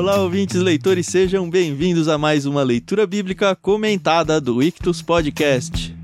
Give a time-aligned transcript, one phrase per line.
[0.00, 5.94] Olá, ouvintes leitores, sejam bem-vindos a mais uma leitura bíblica comentada do Ictus Podcast.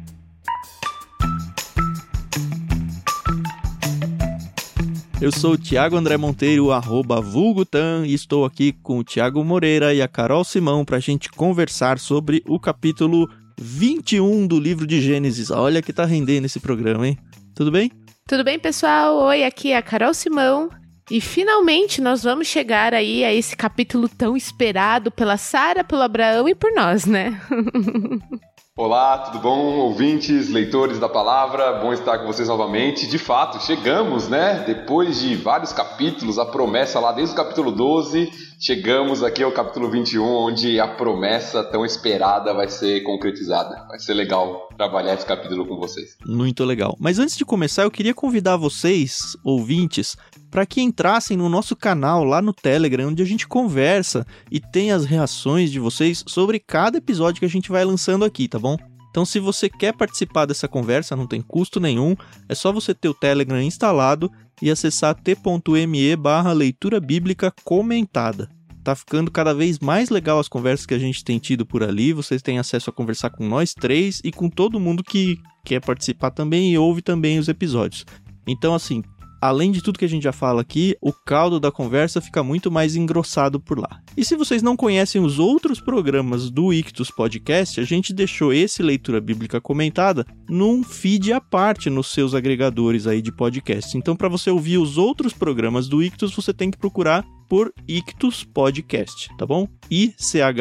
[5.19, 9.95] Eu sou o Thiago André Monteiro, arroba Vulgutan, e estou aqui com o Thiago Moreira
[9.95, 13.27] e a Carol Simão para a gente conversar sobre o capítulo
[13.59, 15.51] 21 do livro de Gênesis.
[15.51, 17.19] Olha que tá rendendo esse programa, hein?
[17.55, 17.91] Tudo bem?
[18.29, 19.17] Tudo bem, pessoal?
[19.23, 20.69] Oi, aqui é a Carol Simão.
[21.09, 26.49] E finalmente nós vamos chegar aí a esse capítulo tão esperado pela Sara, pelo Abraão
[26.49, 27.41] e por nós, né?
[28.79, 31.81] Olá, tudo bom, ouvintes, leitores da palavra?
[31.81, 33.07] Bom estar com vocês novamente.
[33.07, 34.65] De fato, chegamos, né?
[34.67, 39.89] Depois de vários capítulos, a promessa lá desde o capítulo 12, chegamos aqui ao capítulo
[39.89, 43.87] 21, onde a promessa tão esperada vai ser concretizada.
[43.89, 46.19] Vai ser legal trabalhar esse capítulo com vocês.
[46.27, 46.95] Muito legal.
[47.01, 50.19] Mas antes de começar, eu queria convidar vocês, ouvintes,
[50.51, 54.93] para que entrassem no nosso canal lá no Telegram, onde a gente conversa e tem
[54.93, 58.77] as reações de vocês sobre cada episódio que a gente vai lançando aqui, tá bom?
[59.11, 62.15] Então, se você quer participar dessa conversa, não tem custo nenhum,
[62.49, 64.31] é só você ter o Telegram instalado
[64.61, 68.51] e acessar t.me barra leitura bíblica comentada.
[68.85, 72.13] Tá ficando cada vez mais legal as conversas que a gente tem tido por ali.
[72.13, 76.31] Vocês têm acesso a conversar com nós três e com todo mundo que quer participar
[76.31, 78.05] também e ouve também os episódios.
[78.47, 79.03] Então, assim,
[79.41, 82.71] além de tudo que a gente já fala aqui, o caldo da conversa fica muito
[82.71, 84.01] mais engrossado por lá.
[84.17, 88.83] E se vocês não conhecem os outros programas do Ictus Podcast, a gente deixou esse
[88.83, 93.97] Leitura Bíblica Comentada num feed à parte nos seus agregadores aí de podcast.
[93.97, 98.43] Então, para você ouvir os outros programas do Ictus, você tem que procurar por Ictus
[98.45, 99.69] Podcast, tá bom?
[99.91, 100.57] I-C-H-T-H-U-S.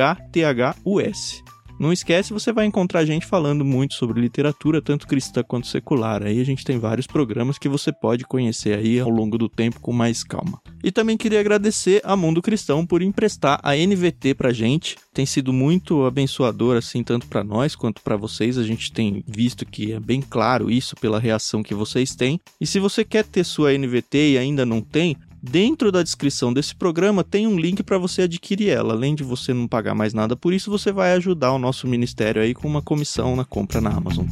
[1.78, 6.24] Não esquece, você vai encontrar gente falando muito sobre literatura, tanto cristã quanto secular.
[6.24, 9.82] Aí a gente tem vários programas que você pode conhecer aí ao longo do tempo
[9.82, 10.62] com mais calma.
[10.82, 14.96] E também queria agradecer a Mundo Cristão por emprestar a NVT pra gente.
[15.14, 18.58] Tem sido muito abençoador assim tanto para nós quanto para vocês.
[18.58, 22.40] A gente tem visto que é bem claro isso pela reação que vocês têm.
[22.60, 25.18] E se você quer ter sua NVT e ainda não tem,
[25.48, 28.94] Dentro da descrição desse programa tem um link para você adquirir ela.
[28.94, 32.42] Além de você não pagar mais nada por isso, você vai ajudar o nosso ministério
[32.42, 34.26] aí com uma comissão na compra na Amazon.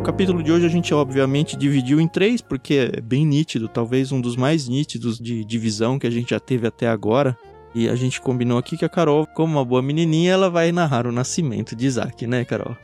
[0.00, 4.10] O capítulo de hoje a gente obviamente dividiu em três, porque é bem nítido, talvez
[4.10, 7.36] um dos mais nítidos de divisão que a gente já teve até agora.
[7.74, 11.06] E a gente combinou aqui que a Carol, como uma boa menininha, ela vai narrar
[11.06, 12.74] o nascimento de Isaac, né, Carol?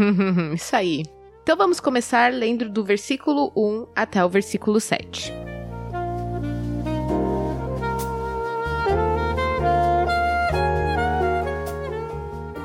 [0.56, 1.02] Isso aí.
[1.42, 5.51] Então vamos começar lendo do versículo 1 até o versículo 7.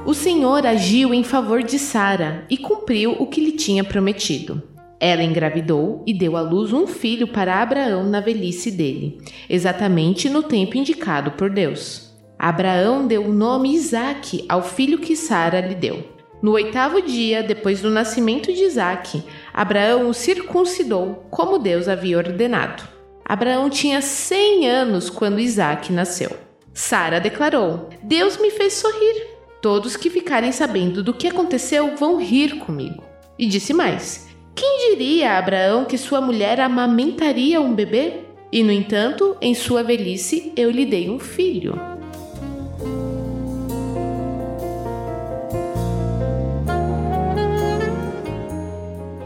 [0.07, 4.63] O Senhor agiu em favor de Sara e cumpriu o que lhe tinha prometido.
[5.01, 9.18] Ela engravidou e deu à luz um filho para Abraão na velhice dele,
[9.50, 12.09] exatamente no tempo indicado por Deus.
[12.40, 16.07] Abraão deu o nome Isaque ao filho que Sara lhe deu.
[16.41, 19.22] No oitavo dia, depois do nascimento de Isaque,
[19.53, 22.81] Abraão o circuncidou, como Deus havia ordenado.
[23.25, 26.31] Abraão tinha cem anos quando Isaque nasceu.
[26.74, 29.37] Sara declarou: Deus me fez sorrir.
[29.62, 33.03] Todos que ficarem sabendo do que aconteceu vão rir comigo.
[33.38, 38.22] E disse mais: Quem diria a Abraão que sua mulher amamentaria um bebê?
[38.51, 41.97] E, no entanto, em sua velhice eu lhe dei um filho.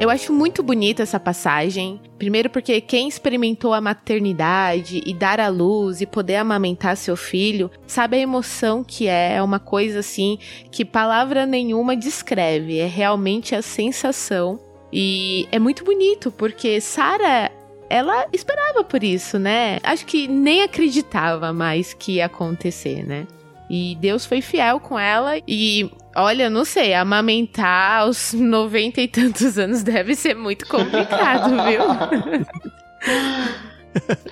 [0.01, 2.01] Eu acho muito bonita essa passagem.
[2.17, 7.69] Primeiro, porque quem experimentou a maternidade e dar à luz e poder amamentar seu filho
[7.85, 9.35] sabe a emoção que é.
[9.35, 10.39] É uma coisa assim
[10.71, 12.79] que palavra nenhuma descreve.
[12.79, 14.59] É realmente a sensação.
[14.91, 17.51] E é muito bonito, porque Sara
[17.87, 19.77] ela esperava por isso, né?
[19.83, 23.27] Acho que nem acreditava mais que ia acontecer, né?
[23.69, 29.57] E Deus foi fiel com ela e Olha, não sei, amamentar aos 90 e tantos
[29.57, 31.81] anos deve ser muito complicado, viu?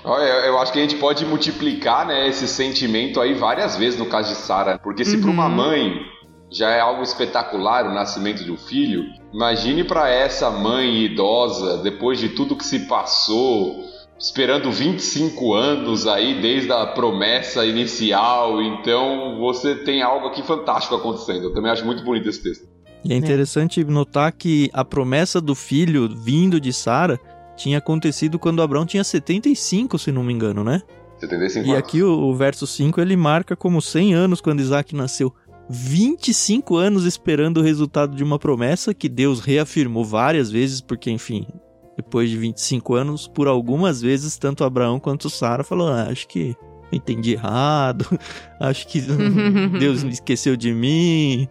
[0.04, 4.06] Olha, eu acho que a gente pode multiplicar né, esse sentimento aí várias vezes no
[4.06, 4.78] caso de Sara.
[4.78, 5.22] Porque se uhum.
[5.22, 6.02] para uma mãe
[6.52, 12.20] já é algo espetacular o nascimento de um filho, imagine para essa mãe idosa, depois
[12.20, 13.86] de tudo que se passou,
[14.19, 21.45] esperando 25 anos aí desde a promessa inicial, então você tem algo aqui fantástico acontecendo.
[21.45, 22.68] Eu também acho muito bonito esse texto.
[23.04, 23.83] E é interessante é.
[23.86, 27.18] notar que a promessa do filho vindo de Sara
[27.56, 30.81] tinha acontecido quando Abraão tinha 75, se não me engano, né?
[31.18, 35.33] 75 E aqui o, o verso 5 ele marca como 100 anos quando Isaac nasceu.
[35.69, 41.45] 25 anos esperando o resultado de uma promessa que Deus reafirmou várias vezes, porque, enfim,
[42.01, 46.56] depois de 25 anos, por algumas vezes, tanto Abraão quanto Sara falaram: ah, acho que
[46.92, 48.07] entendi errado,
[48.60, 49.01] acho que
[49.80, 51.48] Deus esqueceu de mim.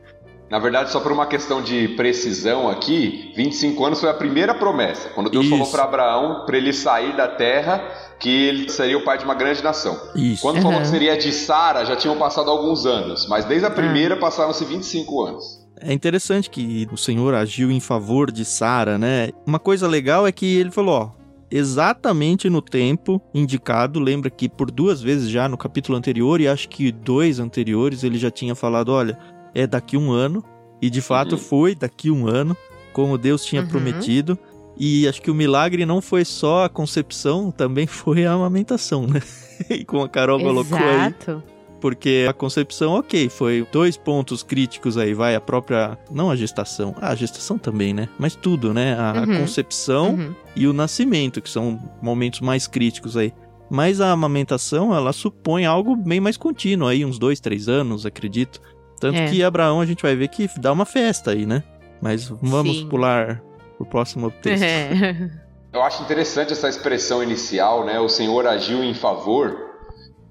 [0.51, 5.11] Na verdade, só por uma questão de precisão aqui, 25 anos foi a primeira promessa.
[5.11, 5.55] Quando Deus Isso.
[5.55, 7.85] falou para Abraão para ele sair da terra,
[8.19, 10.01] que ele seria o pai de uma grande nação.
[10.15, 10.41] Isso.
[10.41, 10.63] Quando uhum.
[10.63, 14.21] falou que seria de Sara, já tinham passado alguns anos, mas desde a primeira uhum.
[14.23, 15.58] passaram-se 25 anos.
[15.81, 19.31] É interessante que o Senhor agiu em favor de Sara, né?
[19.47, 21.19] Uma coisa legal é que ele falou, ó,
[21.51, 24.01] exatamente no tempo indicado.
[24.01, 28.19] Lembra que por duas vezes já no capítulo anterior e acho que dois anteriores ele
[28.19, 29.19] já tinha falado: olha,
[29.55, 30.45] é daqui um ano.
[30.81, 31.39] E de fato uhum.
[31.39, 32.57] foi daqui um ano,
[32.93, 33.69] como Deus tinha uhum.
[33.69, 34.39] prometido.
[34.77, 39.21] E acho que o milagre não foi só a concepção, também foi a amamentação, né?
[39.69, 40.55] e como a Carol Exato.
[40.55, 41.58] colocou aí.
[41.81, 45.97] Porque a concepção, ok, foi dois pontos críticos aí, vai a própria.
[46.11, 48.09] Não a gestação, a gestação também, né?
[48.19, 48.95] Mas tudo, né?
[48.99, 49.23] A, uhum.
[49.23, 50.35] a concepção uhum.
[50.57, 53.33] e o nascimento, que são momentos mais críticos aí.
[53.71, 58.61] Mas a amamentação, ela supõe algo bem mais contínuo aí, uns dois, três anos, acredito.
[58.99, 59.27] Tanto é.
[59.29, 61.63] que Abraão a gente vai ver que dá uma festa aí, né?
[62.01, 62.89] Mas vamos Sim.
[62.89, 63.43] pular
[63.77, 64.63] pro próximo texto.
[64.63, 65.31] É.
[65.73, 68.01] Eu acho interessante essa expressão inicial, né?
[68.01, 69.68] O Senhor agiu em favor.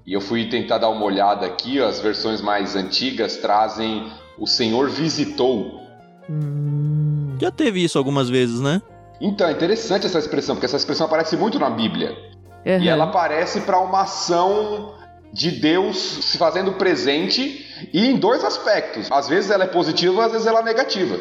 [0.08, 4.88] E eu fui tentar dar uma olhada aqui, as versões mais antigas trazem o Senhor
[4.88, 5.82] visitou.
[6.30, 7.36] Hum.
[7.38, 8.80] Já teve isso algumas vezes, né?
[9.20, 12.16] Então, é interessante essa expressão, porque essa expressão aparece muito na Bíblia.
[12.64, 12.80] Uhum.
[12.80, 14.94] E ela aparece para uma ação
[15.30, 19.12] de Deus se fazendo presente e em dois aspectos.
[19.12, 21.18] Às vezes ela é positiva, às vezes ela é negativa.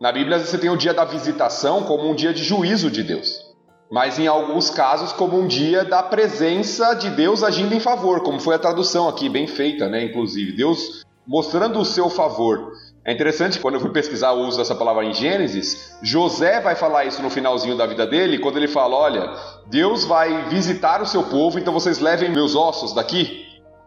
[0.00, 3.43] Na Bíblia você tem o dia da visitação como um dia de juízo de Deus,
[3.90, 8.40] mas em alguns casos como um dia da presença de Deus agindo em favor, como
[8.40, 10.04] foi a tradução aqui bem feita, né?
[10.04, 12.72] Inclusive Deus mostrando o seu favor.
[13.04, 17.04] É interessante quando eu fui pesquisar o uso dessa palavra em Gênesis, José vai falar
[17.04, 19.30] isso no finalzinho da vida dele, quando ele fala: Olha,
[19.66, 23.44] Deus vai visitar o seu povo, então vocês levem meus ossos daqui.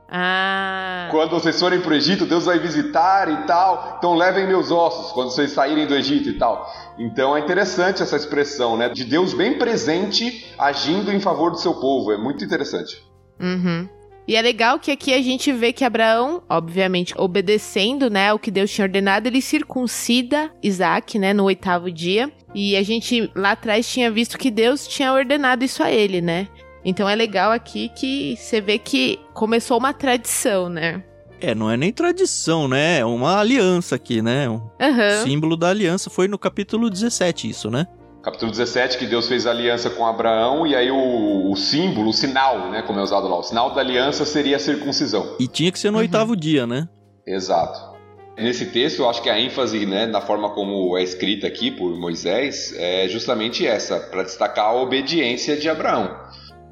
[0.09, 1.09] Ah.
[1.11, 3.95] Quando vocês forem para o Egito, Deus vai visitar e tal.
[3.97, 6.65] Então levem meus ossos quando vocês saírem do Egito e tal.
[6.97, 8.89] Então é interessante essa expressão, né?
[8.89, 12.11] De Deus bem presente agindo em favor do seu povo.
[12.11, 13.05] É muito interessante.
[13.39, 13.87] Uhum.
[14.27, 18.51] E é legal que aqui a gente vê que Abraão, obviamente, obedecendo, né, o que
[18.51, 22.29] Deus tinha ordenado, ele circuncida Isaac, né, no oitavo dia.
[22.53, 26.49] E a gente lá atrás tinha visto que Deus tinha ordenado isso a ele, né?
[26.87, 31.03] Então é legal aqui que você vê que começou uma tradição, né?
[31.41, 32.99] É, não é nem tradição, né?
[32.99, 34.47] É uma aliança aqui, né?
[34.49, 35.23] Um uhum.
[35.25, 36.09] símbolo da aliança.
[36.09, 37.85] Foi no capítulo 17 isso, né?
[38.23, 42.69] capítulo 17, que Deus fez aliança com Abraão, e aí o, o, símbolo, o sinal,
[42.69, 45.37] né, como é usado lá, o sinal da aliança seria a circuncisão.
[45.39, 46.01] E tinha que ser no uhum.
[46.01, 46.89] oitavo dia, né?
[47.25, 47.95] Exato.
[48.37, 51.97] Nesse texto, eu acho que a ênfase, né, na forma como é escrita aqui por
[51.97, 56.13] Moisés, é justamente essa, para destacar a obediência de Abraão.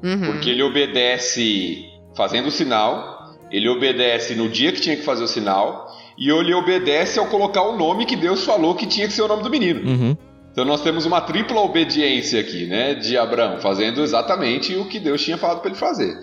[0.02, 0.32] Uhum.
[0.32, 1.84] Porque ele obedece
[2.14, 5.86] fazendo o sinal, ele obedece no dia que tinha que fazer o sinal,
[6.18, 9.28] e ele obedece ao colocar o nome que Deus falou que tinha que ser o
[9.28, 9.88] nome do menino.
[9.88, 10.16] Uhum.
[10.50, 15.22] Então nós temos uma tripla obediência aqui, né, de Abraão, fazendo exatamente o que Deus
[15.22, 16.16] tinha falado para ele fazer.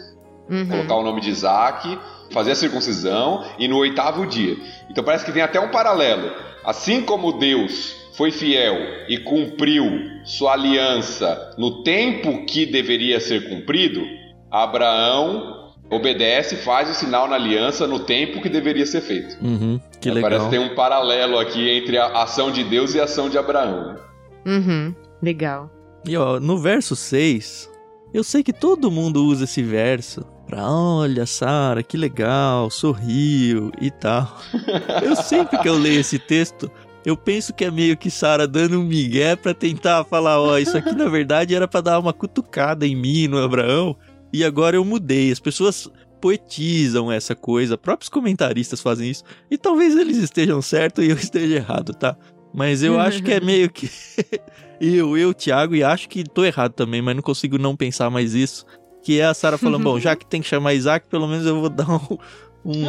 [0.50, 0.68] Uhum.
[0.68, 2.00] Colocar o nome de Isaac,
[2.32, 4.58] fazer a circuncisão e no oitavo dia.
[4.90, 6.32] Então parece que tem até um paralelo.
[6.66, 8.78] Assim como Deus foi fiel
[9.10, 9.86] e cumpriu
[10.24, 14.02] sua aliança no tempo que deveria ser cumprido,
[14.50, 19.38] Abraão obedece, faz o sinal na aliança no tempo que deveria ser feito.
[19.44, 20.30] Uhum, que legal.
[20.30, 23.38] Parece que tem um paralelo aqui entre a ação de Deus e a ação de
[23.38, 23.88] Abraão.
[23.88, 24.00] Né?
[24.46, 25.70] Uhum, legal.
[26.06, 27.70] E ó, no verso 6,
[28.14, 33.90] eu sei que todo mundo usa esse verso pra olha, Sara, que legal, sorriu e
[33.90, 34.38] tal.
[35.02, 36.70] eu sempre que eu leio esse texto,
[37.06, 40.78] eu penso que é meio que Sara dando um migué pra tentar falar, ó, isso
[40.78, 43.96] aqui na verdade era para dar uma cutucada em mim, no Abraão,
[44.32, 45.32] e agora eu mudei.
[45.32, 45.90] As pessoas
[46.22, 51.56] poetizam essa coisa, próprios comentaristas fazem isso, e talvez eles estejam certo e eu esteja
[51.56, 52.16] errado, tá?
[52.54, 53.90] Mas eu acho que é meio que.
[54.80, 58.34] eu, eu, Thiago, e acho que tô errado também, mas não consigo não pensar mais
[58.34, 58.66] isso.
[59.04, 61.60] Que é a Sara falando: bom, já que tem que chamar Isaac, pelo menos eu
[61.60, 62.18] vou dar um.
[62.64, 62.86] um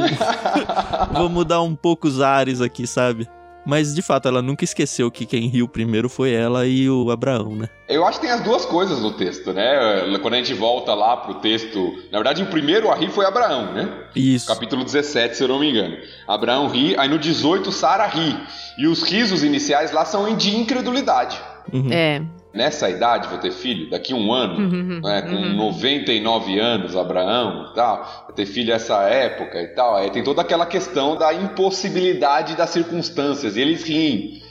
[1.15, 3.27] vou mudar um pouco os ares aqui, sabe?
[3.65, 7.57] Mas de fato, ela nunca esqueceu que quem riu primeiro foi ela e o Abraão,
[7.57, 7.69] né?
[7.89, 10.19] Eu acho que tem as duas coisas no texto, né?
[10.21, 11.95] Quando a gente volta lá pro texto.
[12.11, 13.89] Na verdade, o primeiro a rir foi Abraão, né?
[14.15, 14.47] Isso.
[14.47, 15.97] Capítulo 17, se eu não me engano.
[16.27, 18.37] Abraão ri, aí no 18, Sara ri.
[18.79, 21.41] E os risos iniciais lá são de incredulidade.
[21.73, 21.91] Uhum.
[21.91, 22.23] É.
[22.55, 25.57] nessa idade vou ter filho, daqui um ano, uhum, né, com uhum.
[25.57, 29.97] 99 anos, Abraão e tal, vou ter filho essa época e tal.
[29.97, 34.43] Aí tem toda aquela questão da impossibilidade das circunstâncias, e eles riem.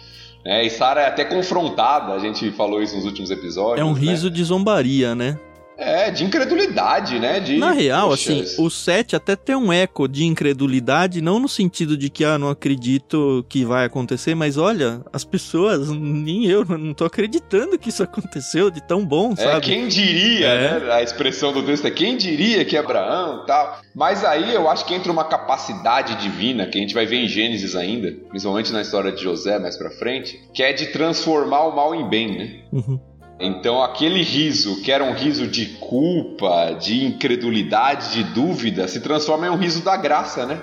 [0.46, 3.80] Né, e Sara é até confrontada, a gente falou isso nos últimos episódios.
[3.80, 4.02] É um né?
[4.02, 5.40] riso de zombaria, né?
[5.78, 7.40] É, de incredulidade, né?
[7.40, 11.50] De, Na real, Poxa, assim, o 7 até tem um eco de incredulidade, não no
[11.50, 16.64] sentido de que, ah, não acredito que vai acontecer, mas olha, as pessoas, nem eu,
[16.66, 19.58] não tô acreditando que isso aconteceu de tão bom, é, sabe?
[19.58, 20.80] É, quem diria, é.
[20.80, 20.94] né?
[20.94, 23.82] A expressão do texto é quem diria que é Abraão e tal.
[23.96, 27.28] Mas aí eu acho que entra uma capacidade divina, que a gente vai ver em
[27.28, 31.76] Gênesis ainda, principalmente na história de José mais pra frente, que é de transformar o
[31.76, 32.64] mal em bem, né?
[32.72, 33.00] Uhum.
[33.44, 39.48] Então, aquele riso, que era um riso de culpa, de incredulidade, de dúvida, se transforma
[39.48, 40.62] em um riso da graça, né?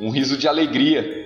[0.00, 1.24] Um riso de alegria.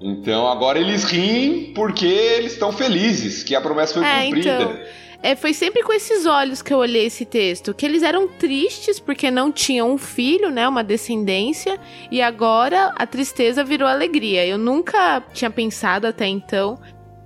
[0.00, 4.54] Então, agora eles riem porque eles estão felizes, que a promessa foi é, cumprida.
[4.54, 4.78] Então...
[5.22, 8.98] É, foi sempre com esses olhos que eu olhei esse texto, que eles eram tristes
[8.98, 11.78] porque não tinham um filho, né, uma descendência,
[12.10, 14.46] e agora a tristeza virou alegria.
[14.46, 16.78] Eu nunca tinha pensado até então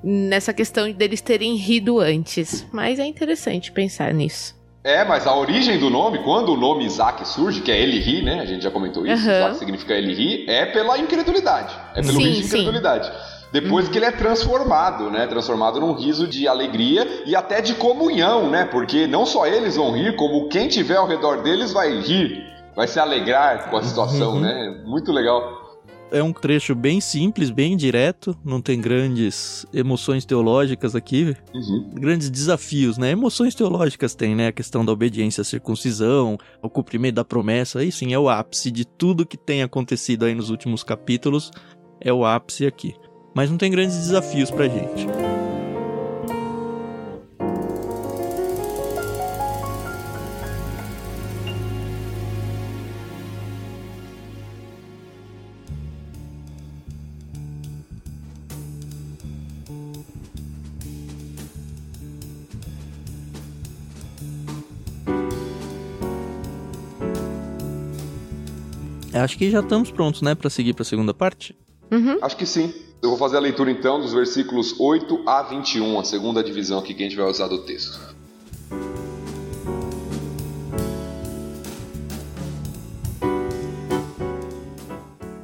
[0.05, 2.67] nessa questão deles terem rido antes.
[2.71, 4.55] Mas é interessante pensar nisso.
[4.85, 8.21] É, mas a origem do nome, quando o nome Isaac surge, que é ele ri,
[8.21, 8.41] né?
[8.41, 9.35] A gente já comentou isso, uhum.
[9.35, 11.75] Isaac significa ele ri, é pela incredulidade.
[11.95, 13.07] É pelo sim, riso de incredulidade.
[13.07, 13.35] Sim.
[13.51, 13.93] Depois uhum.
[13.93, 15.27] que ele é transformado, né?
[15.27, 18.67] Transformado num riso de alegria e até de comunhão, né?
[18.67, 22.45] Porque não só eles vão rir, como quem tiver ao redor deles vai rir,
[22.77, 24.41] vai se alegrar com a situação, uhum.
[24.41, 24.83] né?
[24.85, 25.64] Muito legal
[26.11, 31.91] é um trecho bem simples, bem direto, não tem grandes emoções teológicas aqui, uhum.
[31.95, 33.11] grandes desafios, né?
[33.11, 34.49] Emoções teológicas tem, né?
[34.49, 38.71] A questão da obediência à circuncisão, o cumprimento da promessa, aí sim é o ápice
[38.71, 41.51] de tudo que tem acontecido aí nos últimos capítulos,
[42.01, 42.95] é o ápice aqui.
[43.35, 45.07] Mas não tem grandes desafios pra gente.
[69.15, 71.57] Acho que já estamos prontos, né, para seguir para a segunda parte?
[71.91, 72.19] Uhum.
[72.21, 72.75] Acho que sim.
[73.01, 76.95] Eu vou fazer a leitura então dos versículos 8 a 21, a segunda divisão aqui
[76.95, 78.15] que a gente vai usar do texto.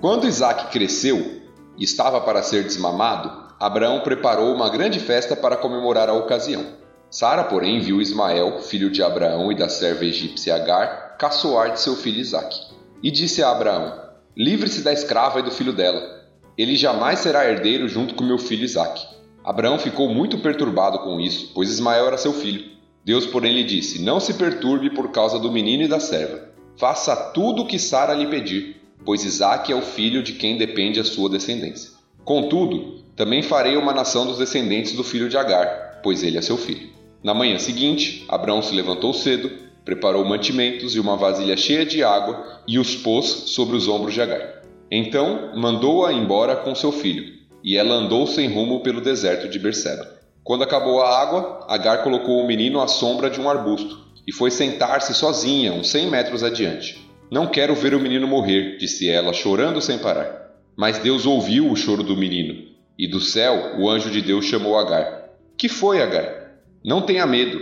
[0.01, 1.43] Quando Isaac cresceu
[1.79, 6.65] e estava para ser desmamado, Abraão preparou uma grande festa para comemorar a ocasião.
[7.11, 11.95] Sara, porém, viu Ismael, filho de Abraão e da serva egípcia Agar, caçoar de seu
[11.95, 12.80] filho Isaque.
[13.03, 16.21] E disse a Abraão: Livre-se da escrava e do filho dela.
[16.57, 19.07] Ele jamais será herdeiro junto com meu filho Isaque.
[19.45, 22.71] Abraão ficou muito perturbado com isso, pois Ismael era seu filho.
[23.05, 26.51] Deus, porém, lhe disse: Não se perturbe por causa do menino e da serva.
[26.77, 31.01] Faça tudo o que Sara lhe pedir, pois Isaque é o filho de quem depende
[31.01, 31.91] a sua descendência.
[32.25, 36.57] Contudo, também farei uma nação dos descendentes do filho de Agar, pois ele é seu
[36.57, 36.91] filho.
[37.23, 39.51] Na manhã seguinte, Abraão se levantou cedo,
[39.85, 44.21] preparou mantimentos e uma vasilha cheia de água e os pôs sobre os ombros de
[44.21, 44.63] Agar.
[44.91, 47.33] Então mandou-a embora com seu filho,
[47.63, 50.07] e ela andou sem rumo pelo deserto de Berseba.
[50.43, 54.51] Quando acabou a água, Agar colocou o menino à sombra de um arbusto e foi
[54.51, 57.09] sentar-se sozinha uns cem metros adiante.
[57.31, 60.51] Não quero ver o menino morrer, disse ela, chorando sem parar.
[60.77, 62.65] Mas Deus ouviu o choro do menino,
[62.99, 65.31] e do céu o anjo de Deus chamou Agar.
[65.57, 66.59] Que foi, Agar?
[66.85, 67.61] Não tenha medo,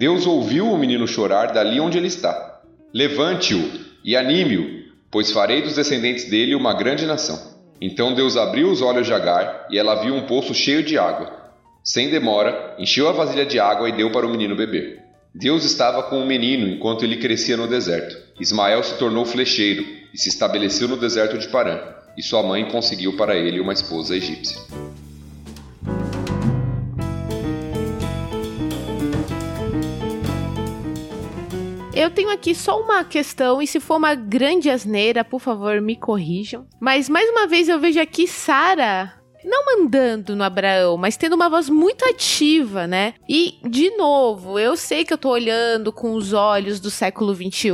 [0.00, 2.62] Deus ouviu o menino chorar dali onde ele está.
[2.90, 3.70] Levante-o
[4.02, 7.38] e anime-o, pois farei dos descendentes dele uma grande nação.
[7.78, 11.30] Então Deus abriu os olhos de Agar e ela viu um poço cheio de água.
[11.84, 15.02] Sem demora, encheu a vasilha de água e deu para o menino beber.
[15.34, 18.16] Deus estava com o menino enquanto ele crescia no deserto.
[18.40, 21.78] Ismael se tornou flecheiro e se estabeleceu no deserto de Parã,
[22.16, 24.58] e sua mãe conseguiu para ele uma esposa egípcia.
[32.00, 35.94] Eu tenho aqui só uma questão, e se for uma grande asneira, por favor, me
[35.94, 36.66] corrijam.
[36.80, 39.12] Mas mais uma vez eu vejo aqui Sara
[39.44, 43.12] não mandando no Abraão, mas tendo uma voz muito ativa, né?
[43.28, 47.70] E, de novo, eu sei que eu tô olhando com os olhos do século XXI,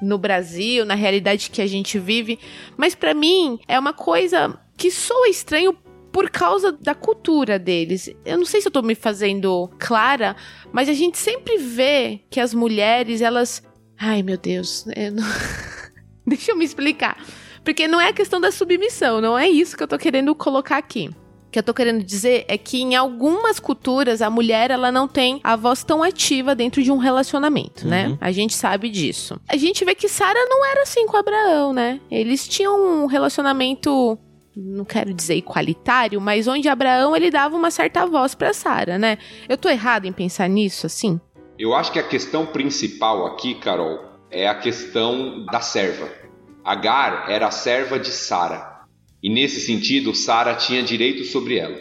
[0.00, 2.38] no Brasil, na realidade que a gente vive,
[2.76, 5.76] mas para mim é uma coisa que soa estranho
[6.18, 8.10] por causa da cultura deles.
[8.24, 10.34] Eu não sei se eu tô me fazendo clara,
[10.72, 13.62] mas a gente sempre vê que as mulheres, elas.
[13.96, 14.84] Ai, meu Deus.
[14.96, 15.22] Eu não...
[16.26, 17.24] Deixa eu me explicar.
[17.62, 20.76] Porque não é a questão da submissão, não é isso que eu tô querendo colocar
[20.76, 21.08] aqui.
[21.52, 25.40] que eu tô querendo dizer é que em algumas culturas a mulher ela não tem
[25.44, 28.06] a voz tão ativa dentro de um relacionamento, né?
[28.06, 28.10] uhum.
[28.14, 28.18] né?
[28.20, 29.40] A gente sabe disso.
[29.48, 32.00] A gente vê que Sara não era assim com Abraão, né?
[32.10, 34.18] Eles tinham um relacionamento
[34.60, 39.18] não quero dizer igualitário, mas onde Abraão ele dava uma certa voz para Sara, né?
[39.48, 41.20] Eu tô errado em pensar nisso assim?
[41.58, 44.00] Eu acho que a questão principal aqui, Carol,
[44.30, 46.08] é a questão da serva.
[46.64, 48.82] Agar era a serva de Sara.
[49.22, 51.76] E nesse sentido, Sara tinha direito sobre ela.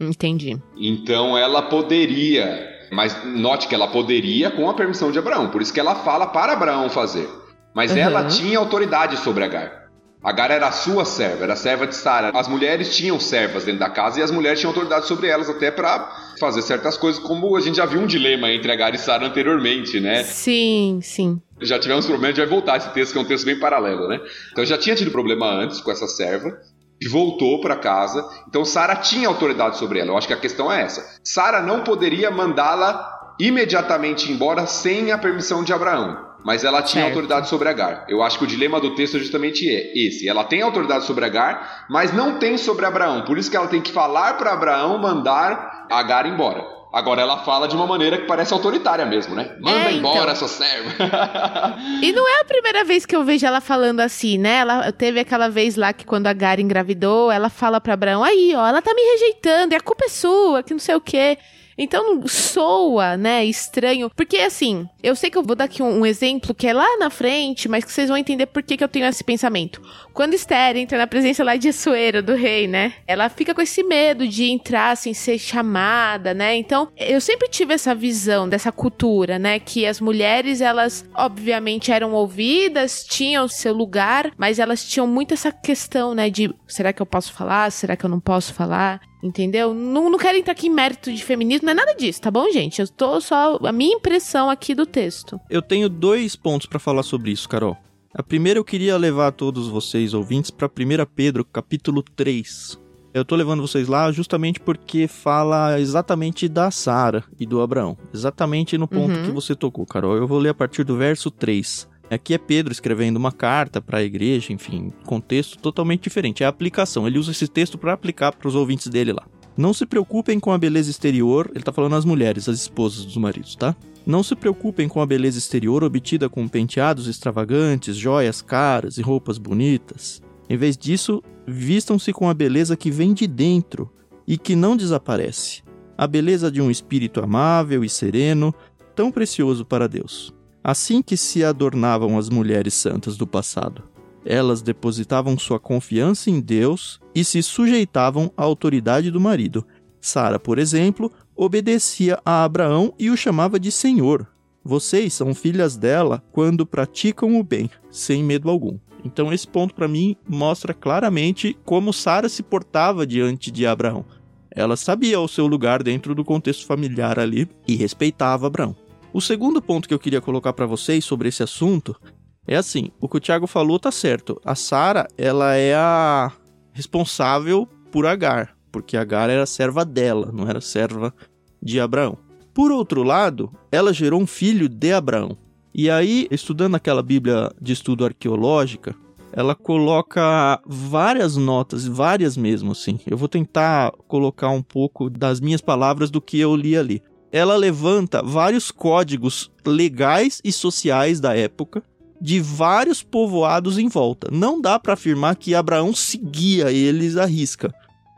[0.00, 0.56] Entendi.
[0.76, 5.50] Então ela poderia, mas note que ela poderia com a permissão de Abraão.
[5.50, 7.28] Por isso que ela fala para Abraão fazer.
[7.74, 7.98] Mas uhum.
[7.98, 9.87] ela tinha autoridade sobre Agar.
[10.22, 12.30] Agar era a sua serva, era a serva de Sara.
[12.34, 15.70] As mulheres tinham servas dentro da casa e as mulheres tinham autoridade sobre elas até
[15.70, 16.10] para
[16.40, 20.00] fazer certas coisas, como a gente já viu um dilema entre Agar e Sara anteriormente,
[20.00, 20.24] né?
[20.24, 21.40] Sim, sim.
[21.60, 24.20] Já tivemos problemas, gente vai voltar esse texto, que é um texto bem paralelo, né?
[24.52, 26.58] Então já tinha tido problema antes com essa serva,
[27.00, 28.28] e voltou para casa.
[28.48, 30.10] Então Sara tinha autoridade sobre ela.
[30.10, 31.18] Eu acho que a questão é essa.
[31.22, 36.27] Sara não poderia mandá-la imediatamente embora sem a permissão de Abraão.
[36.48, 37.14] Mas ela tinha certo.
[37.14, 38.06] autoridade sobre Agar.
[38.08, 40.26] Eu acho que o dilema do texto é justamente esse.
[40.26, 43.20] Ela tem autoridade sobre Agar, mas não tem sobre Abraão.
[43.20, 46.64] Por isso que ela tem que falar para Abraão mandar Agar embora.
[46.90, 49.58] Agora ela fala de uma maneira que parece autoritária mesmo, né?
[49.60, 50.30] Manda é, embora então.
[50.30, 50.88] essa serva.
[52.00, 54.60] e não é a primeira vez que eu vejo ela falando assim, né?
[54.60, 58.54] Ela teve aquela vez lá que quando a Gara engravidou, ela fala para Abraão: "Aí,
[58.56, 61.36] ó, ela tá me rejeitando, e a culpa é sua, que não sei o quê".
[61.78, 64.10] Então soa, né, estranho.
[64.14, 66.98] Porque assim, eu sei que eu vou dar aqui um, um, exemplo que é lá
[66.98, 69.80] na frente, mas que vocês vão entender por que, que eu tenho esse pensamento.
[70.12, 72.94] Quando Esther entra na presença lá de Assuero, do rei, né?
[73.06, 76.56] Ela fica com esse medo de entrar sem ser chamada, né?
[76.56, 79.60] Então, eu sempre tive essa visão dessa cultura, né?
[79.60, 85.52] Que as mulheres, elas, obviamente, eram ouvidas, tinham seu lugar, mas elas tinham muito essa
[85.52, 86.28] questão, né?
[86.28, 87.70] De será que eu posso falar?
[87.70, 89.00] Será que eu não posso falar?
[89.22, 89.74] Entendeu?
[89.74, 92.48] Não, não quero entrar aqui em mérito de feminismo, não é nada disso, tá bom,
[92.50, 92.80] gente?
[92.80, 93.58] Eu tô só.
[93.64, 95.40] A minha impressão aqui do texto.
[95.50, 97.76] Eu tenho dois pontos para falar sobre isso, Carol.
[98.14, 100.70] A primeira eu queria levar todos vocês ouvintes para 1
[101.14, 102.78] Pedro, capítulo 3.
[103.12, 107.96] Eu tô levando vocês lá justamente porque fala exatamente da Sara e do Abraão.
[108.12, 109.24] Exatamente no ponto uhum.
[109.24, 110.16] que você tocou, Carol.
[110.16, 111.88] Eu vou ler a partir do verso 3.
[112.10, 116.42] Aqui é Pedro escrevendo uma carta para a igreja, enfim, contexto totalmente diferente.
[116.42, 117.06] É a aplicação.
[117.06, 119.26] Ele usa esse texto para aplicar para os ouvintes dele lá.
[119.56, 123.16] Não se preocupem com a beleza exterior, ele tá falando às mulheres, as esposas dos
[123.16, 123.76] maridos, tá?
[124.06, 129.36] Não se preocupem com a beleza exterior obtida com penteados extravagantes, joias caras e roupas
[129.36, 130.22] bonitas.
[130.48, 133.92] Em vez disso, vistam-se com a beleza que vem de dentro
[134.26, 135.62] e que não desaparece.
[135.96, 138.54] A beleza de um espírito amável e sereno,
[138.94, 143.82] tão precioso para Deus assim que se adornavam as mulheres santas do passado.
[144.24, 149.64] Elas depositavam sua confiança em Deus e se sujeitavam à autoridade do marido.
[150.00, 154.26] Sara, por exemplo, obedecia a Abraão e o chamava de Senhor.
[154.64, 158.78] Vocês são filhas dela quando praticam o bem, sem medo algum.
[159.04, 164.04] Então, esse ponto para mim mostra claramente como Sara se portava diante de Abraão.
[164.50, 168.76] Ela sabia o seu lugar dentro do contexto familiar ali e respeitava Abraão.
[169.18, 172.00] O segundo ponto que eu queria colocar para vocês sobre esse assunto
[172.46, 174.40] é assim, o que o Thiago falou tá certo.
[174.44, 176.30] A Sara, ela é a
[176.72, 181.12] responsável por Agar, porque Agar era serva dela, não era serva
[181.60, 182.16] de Abraão.
[182.54, 185.36] Por outro lado, ela gerou um filho de Abraão.
[185.74, 188.94] E aí, estudando aquela Bíblia de estudo arqueológica,
[189.32, 193.00] ela coloca várias notas, várias mesmo, assim.
[193.04, 197.56] Eu vou tentar colocar um pouco das minhas palavras do que eu li ali ela
[197.56, 201.82] levanta vários códigos legais e sociais da época
[202.20, 204.28] de vários povoados em volta.
[204.32, 207.72] Não dá para afirmar que Abraão seguia eles à risca,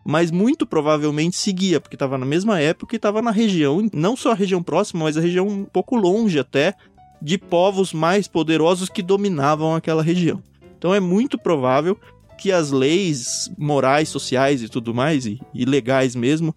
[0.05, 4.33] mas muito provavelmente seguia, porque estava na mesma época e estava na região, não só
[4.33, 6.75] a região próxima, mas a região um pouco longe até,
[7.21, 10.43] de povos mais poderosos que dominavam aquela região.
[10.79, 11.99] Então é muito provável
[12.39, 16.57] que as leis morais, sociais e tudo mais, e, e legais mesmo,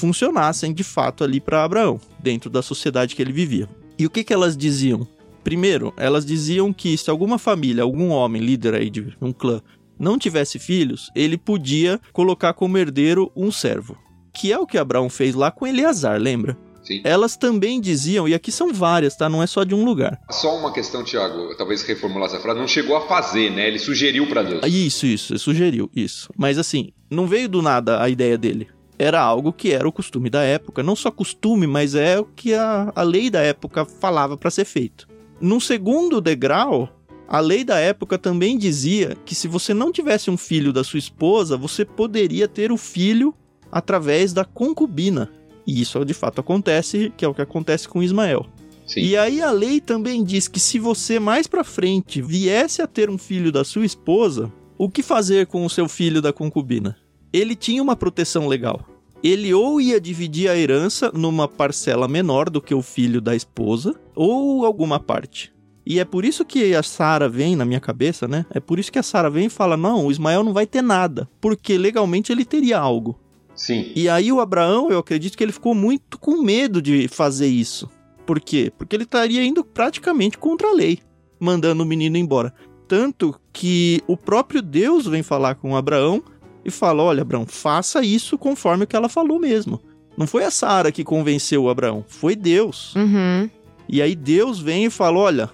[0.00, 3.68] funcionassem de fato ali para Abraão, dentro da sociedade que ele vivia.
[3.98, 5.06] E o que, que elas diziam?
[5.44, 9.60] Primeiro, elas diziam que se alguma família, algum homem, líder aí de um clã,
[9.98, 13.96] não tivesse filhos, ele podia colocar como herdeiro um servo.
[14.32, 16.56] Que é o que Abraão fez lá com Eleazar, lembra?
[16.82, 17.02] Sim.
[17.04, 19.28] Elas também diziam, e aqui são várias, tá?
[19.28, 20.18] Não é só de um lugar.
[20.30, 23.68] Só uma questão, Tiago, talvez reformular essa frase, não chegou a fazer, né?
[23.68, 24.62] Ele sugeriu para Deus.
[24.66, 26.32] Isso, isso, sugeriu, isso.
[26.38, 28.66] Mas assim, não veio do nada a ideia dele
[29.00, 30.82] era algo que era o costume da época.
[30.82, 34.66] Não só costume, mas é o que a, a lei da época falava para ser
[34.66, 35.08] feito.
[35.40, 36.86] Num segundo degrau,
[37.26, 40.98] a lei da época também dizia que se você não tivesse um filho da sua
[40.98, 43.34] esposa, você poderia ter o filho
[43.72, 45.30] através da concubina.
[45.66, 48.44] E isso de fato acontece, que é o que acontece com Ismael.
[48.86, 49.00] Sim.
[49.00, 53.08] E aí a lei também diz que se você mais pra frente viesse a ter
[53.08, 56.98] um filho da sua esposa, o que fazer com o seu filho da concubina?
[57.32, 58.86] Ele tinha uma proteção legal.
[59.22, 63.94] Ele ou ia dividir a herança numa parcela menor do que o filho da esposa,
[64.14, 65.52] ou alguma parte.
[65.84, 68.46] E é por isso que a Sara vem na minha cabeça, né?
[68.50, 70.82] É por isso que a Sara vem e fala: "Não, o Ismael não vai ter
[70.82, 73.18] nada, porque legalmente ele teria algo".
[73.54, 73.92] Sim.
[73.94, 77.90] E aí o Abraão, eu acredito que ele ficou muito com medo de fazer isso.
[78.24, 78.72] Por quê?
[78.76, 81.00] Porque ele estaria indo praticamente contra a lei,
[81.38, 82.54] mandando o menino embora.
[82.88, 86.22] Tanto que o próprio Deus vem falar com Abraão
[86.64, 89.80] e fala: Olha, Abraão, faça isso conforme o que ela falou mesmo.
[90.16, 92.94] Não foi a Sara que convenceu o Abraão, foi Deus.
[92.94, 93.48] Uhum.
[93.88, 95.50] E aí Deus vem e fala: Olha,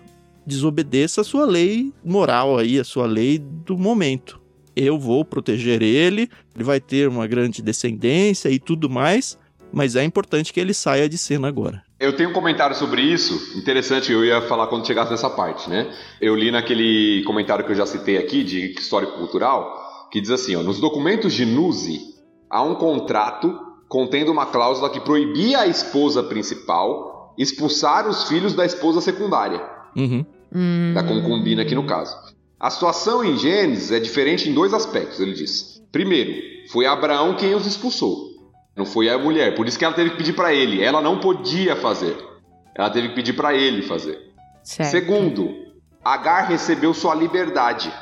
[0.46, 4.40] desobedeça a sua lei moral aí, a sua lei do momento.
[4.74, 9.38] Eu vou proteger ele, ele vai ter uma grande descendência e tudo mais,
[9.72, 11.82] mas é importante que ele saia de cena agora.
[11.98, 15.90] Eu tenho um comentário sobre isso, interessante, eu ia falar quando chegasse nessa parte, né?
[16.20, 19.85] Eu li naquele comentário que eu já citei aqui, de histórico cultural,
[20.16, 22.00] que diz assim, ó, nos documentos de Nuzi,
[22.48, 23.54] há um contrato
[23.86, 29.62] contendo uma cláusula que proibia a esposa principal expulsar os filhos da esposa secundária,
[29.94, 30.24] Uhum.
[30.54, 30.92] Hum.
[30.94, 32.16] da concubina aqui no caso.
[32.58, 35.82] A situação em Gênesis é diferente em dois aspectos, ele diz.
[35.92, 36.32] Primeiro,
[36.70, 38.30] foi Abraão quem os expulsou,
[38.74, 41.20] não foi a mulher, por isso que ela teve que pedir para ele, ela não
[41.20, 42.16] podia fazer.
[42.74, 44.18] Ela teve que pedir para ele fazer.
[44.62, 44.90] Certo.
[44.92, 45.50] Segundo,
[46.02, 47.92] Agar recebeu sua liberdade,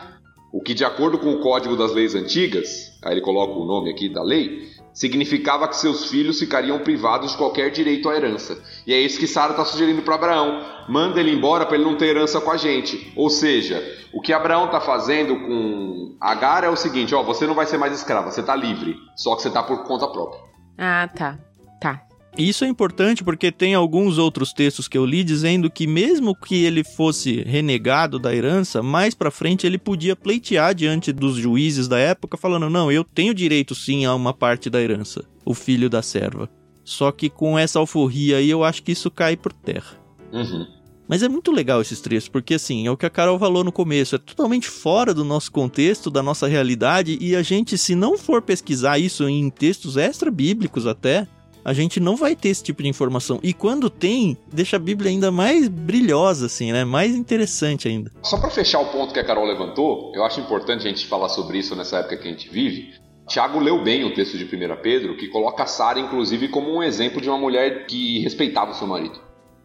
[0.54, 3.90] o que, de acordo com o código das leis antigas, aí ele coloca o nome
[3.90, 8.62] aqui da lei, significava que seus filhos ficariam privados de qualquer direito à herança.
[8.86, 11.96] E é isso que Sara está sugerindo para Abraão: manda ele embora para ele não
[11.96, 13.12] ter herança com a gente.
[13.16, 17.54] Ou seja, o que Abraão está fazendo com Agar é o seguinte: ó, você não
[17.54, 20.40] vai ser mais escrava, você está livre, só que você está por conta própria.
[20.78, 21.36] Ah, tá.
[21.80, 22.00] Tá.
[22.36, 26.64] Isso é importante porque tem alguns outros textos que eu li dizendo que mesmo que
[26.64, 31.98] ele fosse renegado da herança, mais pra frente ele podia pleitear diante dos juízes da
[31.98, 36.02] época falando: "Não, eu tenho direito sim a uma parte da herança, o filho da
[36.02, 36.50] serva".
[36.82, 39.96] Só que com essa alforria aí eu acho que isso cai por terra.
[40.32, 40.66] Uhum.
[41.06, 43.70] Mas é muito legal esses trechos, porque assim, é o que a Carol falou no
[43.70, 48.16] começo, é totalmente fora do nosso contexto, da nossa realidade, e a gente, se não
[48.16, 51.28] for pesquisar isso em textos extra-bíblicos até,
[51.64, 53.40] a gente não vai ter esse tipo de informação.
[53.42, 56.84] E quando tem, deixa a Bíblia ainda mais brilhosa, assim, né?
[56.84, 58.12] Mais interessante ainda.
[58.22, 61.30] Só para fechar o ponto que a Carol levantou, eu acho importante a gente falar
[61.30, 62.92] sobre isso nessa época que a gente vive.
[63.26, 64.48] Tiago leu bem o texto de 1
[64.82, 68.86] Pedro, que coloca Sara, inclusive, como um exemplo de uma mulher que respeitava o seu
[68.86, 69.18] marido.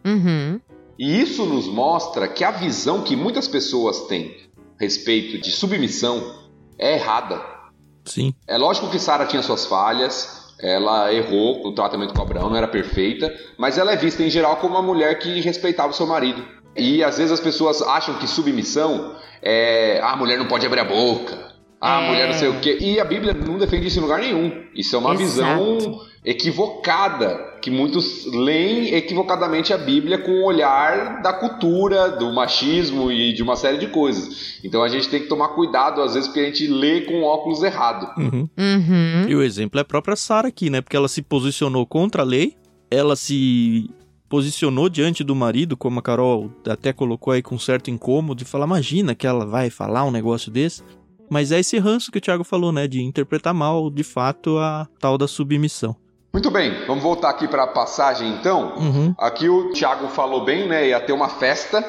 [0.06, 0.62] Uhum.
[0.98, 4.36] E isso nos mostra que a visão que muitas pessoas têm
[4.80, 6.36] a respeito de submissão
[6.78, 7.42] é errada.
[8.06, 8.34] Sim.
[8.48, 12.68] É lógico que Sara tinha suas falhas, ela errou no tratamento com Abraão, não era
[12.68, 16.44] perfeita, mas ela é vista em geral como uma mulher que respeitava o seu marido.
[16.76, 20.00] E às vezes as pessoas acham que submissão é.
[20.04, 21.50] Ah, a mulher não pode abrir a boca.
[21.82, 22.08] Ah, a É.
[22.08, 22.78] mulher não sei o quê.
[22.80, 24.64] E a Bíblia não defende isso em lugar nenhum.
[24.76, 25.20] Isso é uma Exato.
[25.78, 33.12] visão equivocada, que muitos leem equivocadamente a Bíblia com o olhar da cultura, do machismo
[33.12, 34.60] e de uma série de coisas.
[34.64, 37.64] Então a gente tem que tomar cuidado, às vezes, porque a gente lê com óculos
[37.64, 38.10] errado.
[38.18, 38.50] Uhum.
[38.58, 39.30] Uhum.
[39.30, 40.82] E o exemplo é a própria Sara aqui, né?
[40.82, 42.56] Porque ela se posicionou contra a lei,
[42.90, 43.90] ela se
[44.28, 48.66] posicionou diante do marido, como a Carol até colocou aí com certo incômodo, de falar,
[48.66, 50.84] imagina que ela vai falar um negócio desse.
[51.30, 52.88] Mas é esse ranço que o Thiago falou, né?
[52.88, 55.96] De interpretar mal, de fato, a tal da submissão.
[56.32, 58.76] Muito bem, vamos voltar aqui para a passagem então.
[58.78, 59.16] Uhum.
[59.18, 60.90] Aqui o Thiago falou bem, né?
[60.90, 61.84] Ia ter uma festa,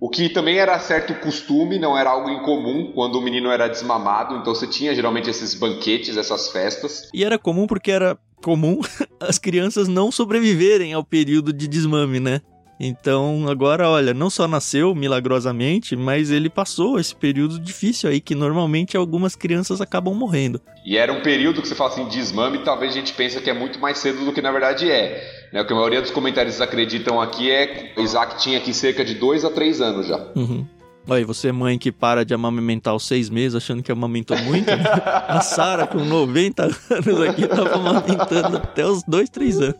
[0.00, 4.34] o que também era certo costume, não era algo incomum quando o menino era desmamado.
[4.36, 7.08] Então você tinha geralmente esses banquetes, essas festas.
[7.12, 8.80] E era comum porque era comum
[9.20, 12.40] as crianças não sobreviverem ao período de desmame, né?
[12.84, 18.34] Então, agora, olha, não só nasceu milagrosamente, mas ele passou esse período difícil aí que
[18.34, 20.60] normalmente algumas crianças acabam morrendo.
[20.84, 23.54] E era um período que você fala assim, desmame, talvez a gente pense que é
[23.54, 25.48] muito mais cedo do que na verdade é.
[25.52, 25.62] Né?
[25.62, 29.14] O que a maioria dos comentaristas acreditam aqui é que Isaac tinha aqui cerca de
[29.14, 30.18] 2 a 3 anos já.
[30.34, 30.66] Uhum.
[31.08, 34.82] Olha, você mãe que para de amamentar aos seis meses achando que amamentou muito, né?
[35.28, 39.76] A Sara com 90 anos aqui tava amamentando até os dois, três anos.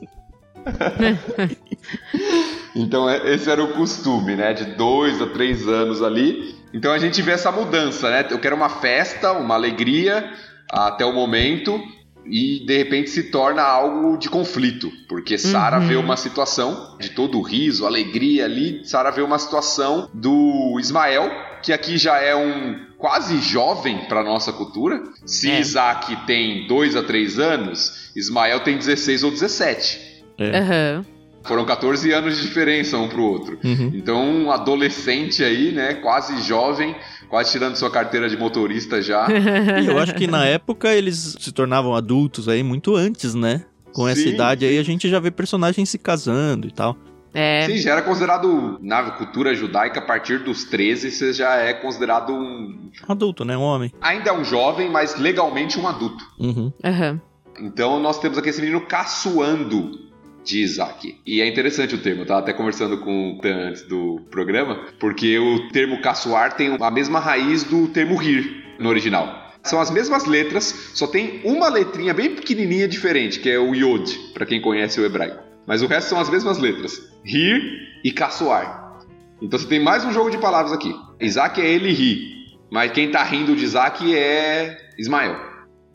[2.75, 4.53] Então é- esse era o costume, né?
[4.53, 6.55] De dois a três anos ali.
[6.73, 8.27] Então a gente vê essa mudança, né?
[8.31, 10.31] Eu quero uma festa, uma alegria
[10.71, 11.81] até o momento.
[12.25, 15.89] e de repente se torna algo de conflito, porque Sara Uhum.
[15.89, 21.29] vê uma situação de todo o riso, alegria ali, Sara vê uma situação do Ismael,
[21.65, 25.03] que aqui já é um quase jovem para nossa cultura.
[25.27, 25.59] Se É.
[25.59, 30.23] Isaac tem 2 a 3 anos, Ismael tem 16 ou 17.
[30.39, 30.59] É.
[30.61, 31.05] Aham.
[31.45, 33.59] Foram 14 anos de diferença um pro outro.
[33.65, 33.91] Uhum.
[33.95, 36.95] Então, um adolescente aí, né, quase jovem,
[37.29, 39.27] quase tirando sua carteira de motorista já.
[39.83, 43.65] E eu acho que na época eles se tornavam adultos aí muito antes, né?
[43.93, 46.97] Com essa Sim, idade aí a gente já vê personagens se casando e tal.
[47.35, 47.67] É.
[47.67, 52.33] Sim, já era considerado, na cultura judaica, a partir dos 13, você já é considerado
[52.33, 52.91] um.
[53.09, 53.57] Adulto, né?
[53.57, 53.93] Um homem.
[54.01, 56.25] Ainda é um jovem, mas legalmente um adulto.
[56.39, 56.73] Uhum.
[56.85, 57.21] Aham.
[57.61, 60.12] Então nós temos aqui esse menino caçoando
[60.45, 61.19] de Isaac.
[61.27, 65.39] E é interessante o termo, tava até conversando com o Tan antes do programa, porque
[65.39, 69.43] o termo caçoar tem a mesma raiz do termo rir no original.
[69.63, 74.19] São as mesmas letras, só tem uma letrinha bem pequenininha diferente, que é o Yod,
[74.35, 75.43] para quem conhece o hebraico.
[75.67, 78.99] Mas o resto são as mesmas letras: rir e caçoar.
[79.41, 80.93] Então você tem mais um jogo de palavras aqui.
[81.21, 85.52] Isaac é ele ri, mas quem tá rindo de Isaac é Ismael.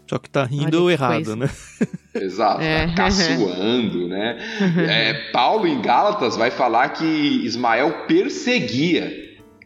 [0.09, 1.49] Só que tá rindo Olha que errado, né?
[2.15, 2.87] Exato, É.
[2.87, 4.37] tá caçoando, né?
[4.89, 9.11] É, Paulo em Gálatas vai falar que Ismael perseguia,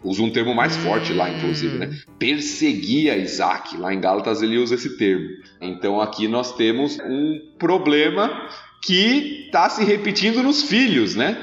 [0.04, 1.91] usa um termo mais forte lá, inclusive, né?
[2.19, 5.27] Perseguia Isaac, lá em Gálatas ele usa esse termo.
[5.62, 8.49] Então aqui nós temos um problema
[8.84, 11.38] que está se repetindo nos filhos, né?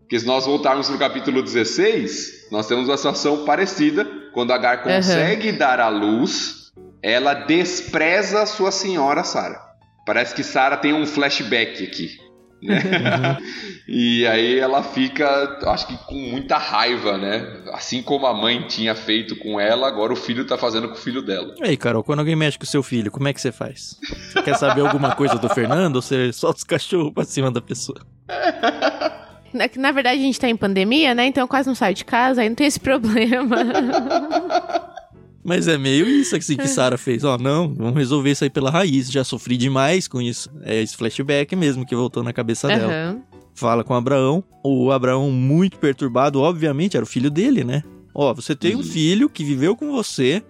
[0.00, 5.52] Porque se nós voltarmos no capítulo 16, nós temos uma situação parecida, quando Agar consegue
[5.52, 6.57] dar à luz,
[7.02, 9.60] ela despreza sua senhora Sara.
[10.06, 12.28] Parece que Sara tem um flashback aqui.
[12.62, 13.38] Né?
[13.86, 17.62] e aí ela fica, acho que com muita raiva, né?
[17.72, 20.98] Assim como a mãe tinha feito com ela, agora o filho tá fazendo com o
[20.98, 21.54] filho dela.
[21.58, 23.96] E aí, Carol, quando alguém mexe com o seu filho, como é que você faz?
[24.32, 27.60] Você quer saber alguma coisa do Fernando ou você solta os cachorros pra cima da
[27.60, 28.00] pessoa?
[29.50, 31.26] Na, na verdade, a gente tá em pandemia, né?
[31.26, 33.56] Então eu quase não saio de casa, aí não tem esse problema.
[35.48, 37.24] Mas é meio isso assim que Sara fez.
[37.24, 39.10] Ó, não, vamos resolver isso aí pela raiz.
[39.10, 40.50] Já sofri demais com isso.
[40.62, 42.92] É esse flashback mesmo que voltou na cabeça dela.
[42.92, 43.22] Aham.
[43.54, 44.44] Fala com Abraão.
[44.62, 47.82] O Abraão, muito perturbado, obviamente, era o filho dele, né?
[48.14, 48.84] Ó, você tem um Uhum.
[48.84, 50.42] filho que viveu com você.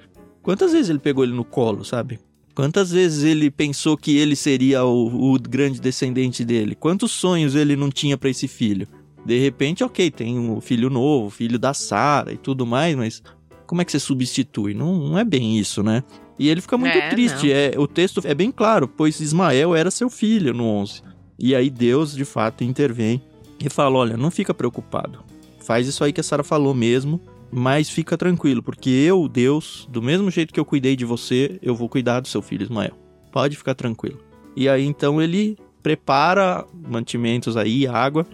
[0.42, 2.18] Quantas vezes ele pegou ele no colo, sabe?
[2.54, 6.74] Quantas vezes ele pensou que ele seria o, o grande descendente dele?
[6.74, 8.88] Quantos sonhos ele não tinha pra esse filho?
[9.24, 13.22] De repente, ok, tem um filho novo, filho da Sara e tudo mais, mas
[13.68, 14.72] como é que você substitui?
[14.72, 16.02] Não, não é bem isso, né?
[16.38, 17.52] E ele fica muito É, triste.
[17.52, 21.02] É, o texto é bem claro, pois Ismael era seu filho no 11.
[21.38, 23.20] E aí Deus, de fato, intervém
[23.62, 25.18] e fala: olha, não fica preocupado.
[25.60, 30.00] Faz isso aí que a Sara falou mesmo, mas fica tranquilo, porque eu, Deus, do
[30.00, 32.94] mesmo jeito que eu cuidei de você, eu vou cuidar do seu filho Ismael.
[33.30, 34.18] Pode ficar tranquilo.
[34.56, 38.26] E aí então ele prepara mantimentos aí, água,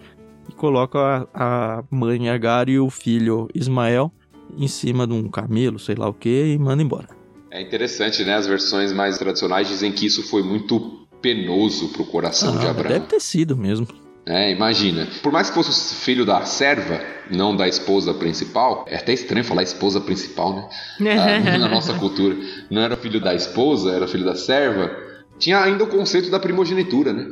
[0.49, 4.13] e coloca a, a mãe Agar e o filho Ismael
[4.57, 7.09] em cima de um camelo, sei lá o que, e manda embora.
[7.51, 8.35] É interessante, né?
[8.35, 12.93] As versões mais tradicionais dizem que isso foi muito penoso pro coração de Ah, Abraão.
[12.93, 13.87] deve ter sido mesmo.
[14.27, 15.07] É, imagina.
[15.23, 16.99] Por mais que fosse filho da serva,
[17.31, 21.17] não da esposa principal, é até estranho falar esposa principal, né?
[21.53, 22.35] Ah, na nossa cultura.
[22.71, 24.91] Não era filho da esposa, era filho da serva.
[25.39, 27.27] Tinha ainda o conceito da primogenitura, né?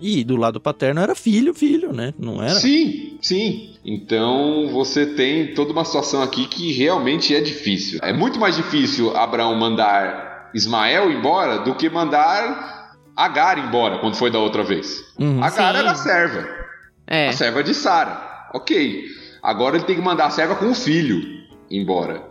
[0.00, 2.12] E do lado paterno era filho, filho, né?
[2.18, 2.54] Não era?
[2.54, 3.74] Sim, sim.
[3.84, 8.00] Então você tem toda uma situação aqui que realmente é difícil.
[8.02, 12.76] É muito mais difícil Abraão mandar Ismael embora do que mandar
[13.16, 15.02] Agar embora quando foi da outra vez.
[15.18, 15.42] Uhum.
[15.42, 15.78] Agar Sim.
[15.78, 16.48] era a serva.
[17.06, 17.28] É.
[17.28, 18.50] A serva de Sara.
[18.52, 19.04] Ok.
[19.42, 21.22] Agora ele tem que mandar a serva com o filho
[21.70, 22.22] embora.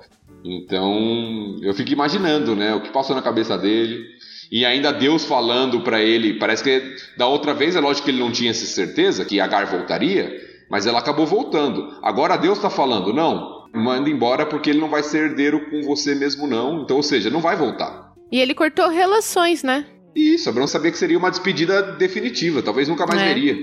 [0.44, 4.06] Então eu fico imaginando, né, o que passou na cabeça dele.
[4.52, 8.20] E ainda Deus falando pra ele, parece que da outra vez é lógico que ele
[8.20, 10.32] não tinha essa certeza que Agar voltaria,
[10.70, 11.98] mas ela acabou voltando.
[12.02, 16.14] Agora Deus tá falando, não, manda embora porque ele não vai ser herdeiro com você
[16.16, 16.84] mesmo não.
[16.84, 18.14] Então, ou seja, não vai voltar.
[18.32, 19.86] E ele cortou relações, né?
[20.16, 23.26] Isso, Abraão sabia que seria uma despedida definitiva, talvez nunca mais É.
[23.34, 23.56] veria.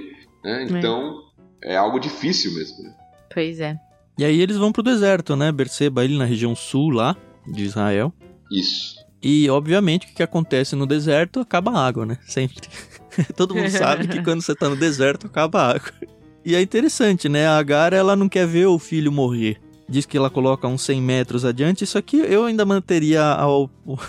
[0.44, 0.66] né?
[0.68, 1.14] Então,
[1.62, 2.82] é algo difícil mesmo.
[2.82, 2.92] né?
[3.32, 3.76] Pois é.
[4.18, 5.50] E aí eles vão pro deserto, né?
[5.50, 7.16] Berseba, ele na região sul lá
[7.46, 8.12] de Israel.
[8.50, 8.96] Isso.
[9.22, 11.40] E, obviamente, o que, acontece no deserto?
[11.40, 12.18] Acaba a água, né?
[12.26, 12.68] Sempre.
[13.36, 15.92] Todo mundo sabe que quando você tá no deserto, acaba a água.
[16.44, 17.46] E é interessante, né?
[17.46, 19.60] A Agar, ela não quer ver o filho morrer.
[19.88, 21.84] Diz que ela coloca uns 100 metros adiante.
[21.84, 23.70] Isso aqui eu ainda manteria ao...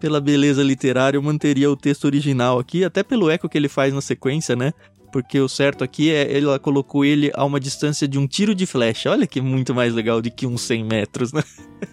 [0.00, 3.94] pela beleza literária, eu manteria o texto original aqui, até pelo eco que ele faz
[3.94, 4.72] na sequência, né?
[5.12, 8.66] Porque o certo aqui é ela colocou ele a uma distância de um tiro de
[8.66, 9.10] flecha.
[9.10, 11.42] Olha que muito mais legal do que uns 100 metros, né?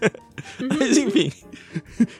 [0.78, 1.30] Mas enfim,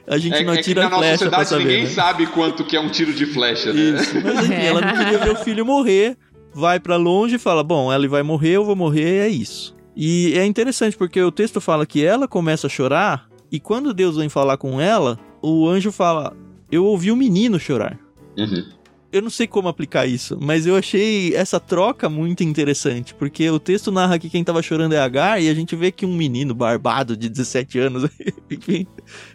[0.06, 1.64] a gente É, não é que atira na nossa flecha pra sociedade saber.
[1.64, 1.90] ninguém né?
[1.90, 3.80] sabe quanto que é um tiro de flecha, né?
[3.80, 6.16] Isso, mas enfim, ela não queria ver o filho morrer,
[6.52, 9.74] vai pra longe e fala: Bom, ela vai morrer, eu vou morrer, é isso.
[9.96, 14.16] E é interessante porque o texto fala que ela começa a chorar, e quando Deus
[14.16, 16.36] vem falar com ela, o anjo fala:
[16.70, 17.98] Eu ouvi o menino chorar.
[18.38, 18.64] Uhum.
[19.12, 23.58] Eu não sei como aplicar isso, mas eu achei essa troca muito interessante, porque o
[23.58, 26.54] texto narra que quem tava chorando é Agar, e a gente vê que um menino
[26.54, 28.08] barbado de 17 anos,
[28.48, 28.86] enfim,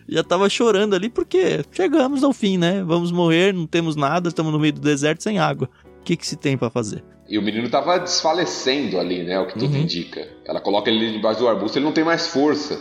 [0.08, 2.82] já tava chorando ali porque chegamos ao fim, né?
[2.86, 5.70] Vamos morrer, não temos nada, estamos no meio do deserto sem água.
[6.00, 7.04] O que, que se tem pra fazer?
[7.28, 9.40] E o menino tava desfalecendo ali, né?
[9.40, 9.82] O que tudo Uhum.
[9.82, 10.26] indica.
[10.46, 12.80] Ela coloca ele debaixo do arbusto, ele não tem mais força.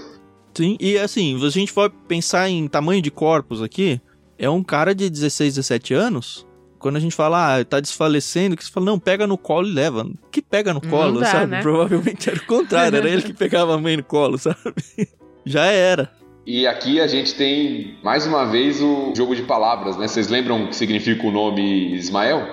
[0.54, 4.00] Sim, e assim, se a gente for pensar em tamanho de corpos aqui,
[4.38, 6.46] é um cara de 16, 17 anos.
[6.84, 9.72] Quando a gente fala, ah, tá desfalecendo, que você fala, não, pega no colo e
[9.72, 10.06] leva.
[10.30, 11.46] Que pega no colo, dá, sabe?
[11.52, 11.62] né?
[11.62, 14.58] Provavelmente era o contrário, era ele que pegava a mãe no colo, sabe?
[15.46, 16.12] Já era.
[16.44, 20.06] E aqui a gente tem, mais uma vez, o jogo de palavras, né?
[20.06, 22.46] Vocês lembram o que significa o nome Ismael?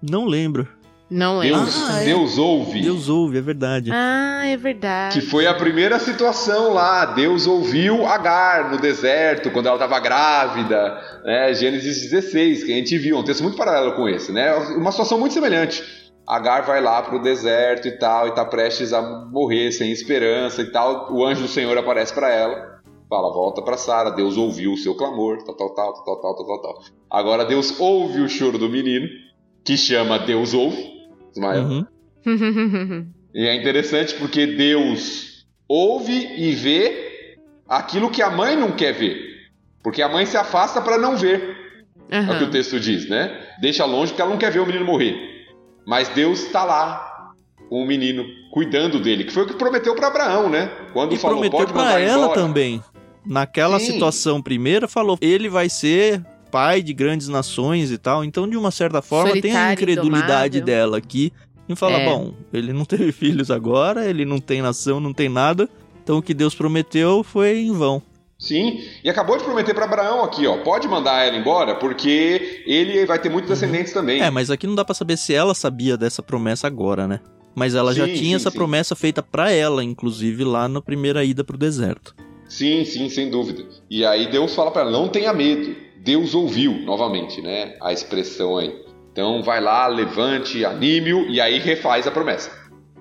[0.00, 0.66] Não lembro.
[1.10, 1.60] Não lembro.
[1.62, 2.04] Deus, Ah, é.
[2.04, 2.82] Deus ouve.
[2.82, 3.90] Deus ouve, é verdade.
[3.92, 5.18] Ah, é verdade.
[5.18, 7.06] Que foi a primeira situação lá.
[7.06, 11.00] Deus ouviu Agar no deserto, quando ela estava grávida.
[11.24, 11.54] Né?
[11.54, 13.16] Gênesis 16, que a gente viu.
[13.16, 14.54] Um texto muito paralelo com esse, né?
[14.76, 15.82] Uma situação muito semelhante.
[16.26, 20.70] Agar vai lá pro deserto e tal, e tá prestes a morrer, sem esperança e
[20.70, 21.10] tal.
[21.10, 22.78] O anjo do Senhor aparece para ela.
[23.08, 24.10] Fala, volta para Sara.
[24.10, 26.82] Deus ouviu o seu clamor, tal, tal, tal, tal, tal, tal, tal, tal.
[27.10, 29.08] Agora Deus ouve o choro do menino,
[29.64, 30.97] que chama Deus ouve.
[31.32, 31.62] Ismael.
[32.26, 33.06] Uhum.
[33.34, 37.36] E é interessante porque Deus ouve e vê
[37.68, 39.16] aquilo que a mãe não quer ver.
[39.82, 41.56] Porque a mãe se afasta para não ver.
[42.08, 43.38] É o que o texto diz, né?
[43.60, 45.14] Deixa longe porque ela não quer ver o menino morrer.
[45.86, 47.34] Mas Deus está lá
[47.68, 50.70] com o menino, cuidando dele, que foi o que prometeu para Abraão, né?
[50.94, 52.40] Quando E falou, prometeu pode mandar ela embora.
[52.40, 52.82] também.
[53.24, 53.92] Naquela Sim.
[53.92, 58.24] situação primeira, falou, ele vai ser pai de grandes nações e tal.
[58.24, 61.32] Então, de uma certa forma, tem a Solitário, incredulidade dela aqui.
[61.68, 62.04] E fala, É.
[62.06, 65.68] bom, ele não teve filhos agora, ele não tem nação, não tem nada.
[66.02, 68.02] Então, o que Deus prometeu foi em vão.
[68.38, 73.04] Sim, e acabou de prometer para Abraão aqui, ó, pode mandar ela embora, porque ele
[73.04, 74.22] vai ter muitos descendentes também.
[74.22, 77.18] É, mas aqui não dá pra saber se ela sabia dessa promessa agora, né?
[77.52, 78.56] Mas ela já Sim, tinha sim, essa sim.
[78.56, 82.14] promessa feita pra ela, inclusive lá na primeira ida pro deserto.
[82.48, 83.64] Sim, sim, sem dúvida.
[83.90, 85.74] E aí Deus fala para ela, não tenha medo.
[86.08, 87.76] Deus ouviu, novamente, né?
[87.82, 88.74] A expressão aí.
[89.12, 92.50] Então vai lá, levante, anime-o e aí refaz a promessa.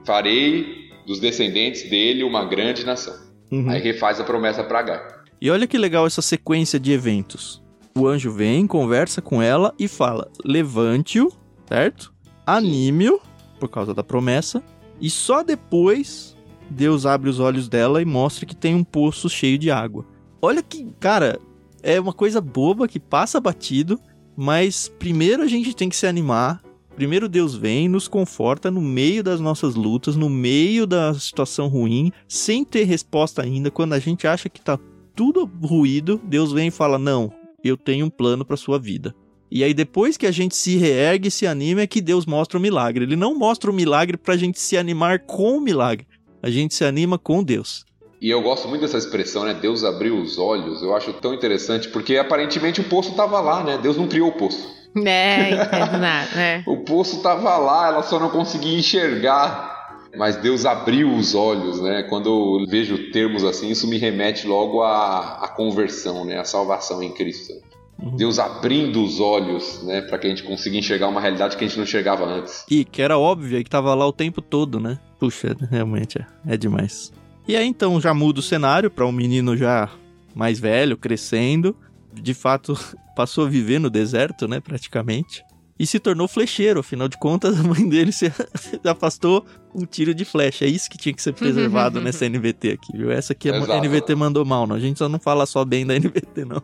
[0.06, 3.16] Farei dos descendentes dele uma grande nação.
[3.50, 3.70] Uhum.
[3.70, 5.24] Aí refaz a promessa para Agar.
[5.42, 7.64] E olha que legal essa sequência de eventos.
[7.98, 11.32] O anjo vem, conversa com ela e fala: levante-o,
[11.66, 12.14] certo?
[12.46, 13.22] Anime-o,
[13.58, 14.62] por causa da promessa.
[15.00, 16.36] E só depois
[16.70, 20.06] Deus abre os olhos dela e mostra que tem um poço cheio de água.
[20.42, 21.40] Olha que, cara,
[21.88, 23.98] é uma coisa boba que passa batido,
[24.36, 26.62] mas primeiro a gente tem que se animar.
[26.98, 32.12] Primeiro Deus vem, nos conforta no meio das nossas lutas, no meio da situação ruim,
[32.28, 34.78] sem ter resposta ainda, quando a gente acha que tá
[35.16, 37.32] tudo ruído, Deus vem e fala: Não,
[37.64, 39.16] eu tenho um plano para sua vida.
[39.50, 42.60] E aí, depois que a gente se reergue e se anima, é que Deus mostra
[42.60, 43.06] o milagre.
[43.06, 46.06] Ele não mostra o milagre pra gente se animar com o milagre.
[46.44, 47.87] A gente se anima com Deus.
[48.20, 49.54] E eu gosto muito dessa expressão, né?
[49.54, 50.82] Deus abriu os olhos.
[50.82, 53.78] Eu acho tão interessante porque aparentemente o poço estava lá, né?
[53.78, 54.76] Deus não criou o poço.
[55.06, 56.64] É, entendo nada, né?
[56.68, 59.76] O poço estava lá, ela só não conseguia enxergar.
[60.16, 62.02] Mas Deus abriu os olhos, né?
[62.04, 66.40] Quando eu vejo termos assim, isso me remete logo à, à conversão, né?
[66.40, 67.54] À salvação em Cristo.
[68.02, 68.16] Uhum.
[68.16, 70.02] Deus abrindo os olhos, né?
[70.02, 72.66] Para que a gente consiga enxergar uma realidade que a gente não enxergava antes.
[72.70, 74.98] E que era óbvia e que tava lá o tempo todo, né?
[75.20, 77.12] Puxa, realmente é, é demais.
[77.48, 79.90] E aí então já muda o cenário para um menino já
[80.36, 81.76] mais velho, crescendo.
[82.14, 82.78] De fato,
[83.16, 84.60] passou a viver no deserto, né?
[84.60, 85.44] Praticamente.
[85.80, 88.32] E se tornou flecheiro, afinal de contas, a mãe dele se
[88.84, 90.66] afastou um tiro de flecha.
[90.66, 93.12] É isso que tinha que ser preservado nessa NVT aqui, viu?
[93.12, 93.88] Essa aqui a Exato.
[93.88, 94.76] NVT mandou mal, não.
[94.76, 96.64] A gente só não fala só bem da NVT, não.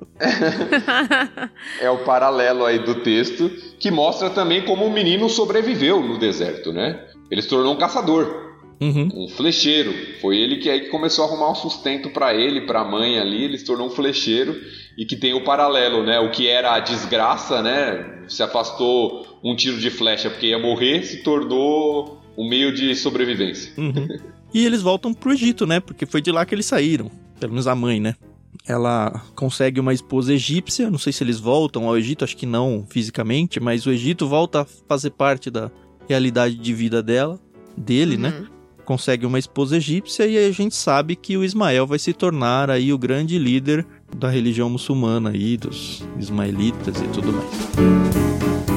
[1.80, 6.74] É o paralelo aí do texto que mostra também como o menino sobreviveu no deserto,
[6.74, 7.08] né?
[7.30, 8.53] Ele se tornou um caçador.
[8.80, 9.10] Uhum.
[9.16, 9.94] um flecheiro.
[10.22, 13.20] Foi ele que aí que começou a arrumar um sustento para ele, para a mãe
[13.20, 14.56] ali, ele se tornou um flecheiro
[14.98, 16.20] e que tem o paralelo, né?
[16.20, 18.24] O que era a desgraça, né?
[18.28, 23.71] Se afastou um tiro de flecha porque ia morrer, se tornou um meio de sobrevivência.
[23.78, 24.08] Uhum.
[24.54, 25.80] E eles voltam pro Egito, né?
[25.80, 27.10] Porque foi de lá que eles saíram.
[27.40, 28.13] Pelo menos a mãe, né?
[28.67, 30.92] Ela consegue uma esposa egípcia.
[30.92, 34.62] Não sei se eles voltam ao Egito, acho que não fisicamente, mas o Egito volta
[34.62, 35.71] a fazer parte da,
[36.08, 37.40] realidade de vida dela,
[37.76, 38.46] dele, né?
[38.86, 42.92] Consegue uma esposa egípcia e a gente sabe que o Ismael vai se tornar aí
[42.92, 43.86] o grande líder
[44.17, 48.73] da religião muçulmana aí, dos ismaelitas e tudo mais.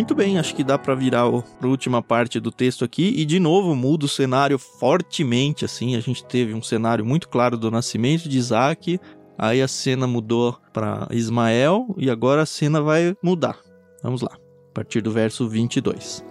[0.00, 3.38] Muito bem, acho que dá para virar a última parte do texto aqui e de
[3.38, 5.94] novo muda o cenário fortemente assim.
[5.94, 8.98] A gente teve um cenário muito claro do nascimento de Isaac,
[9.36, 13.58] aí a cena mudou para Ismael e agora a cena vai mudar.
[14.02, 14.30] Vamos lá,
[14.70, 16.24] a partir do verso 22.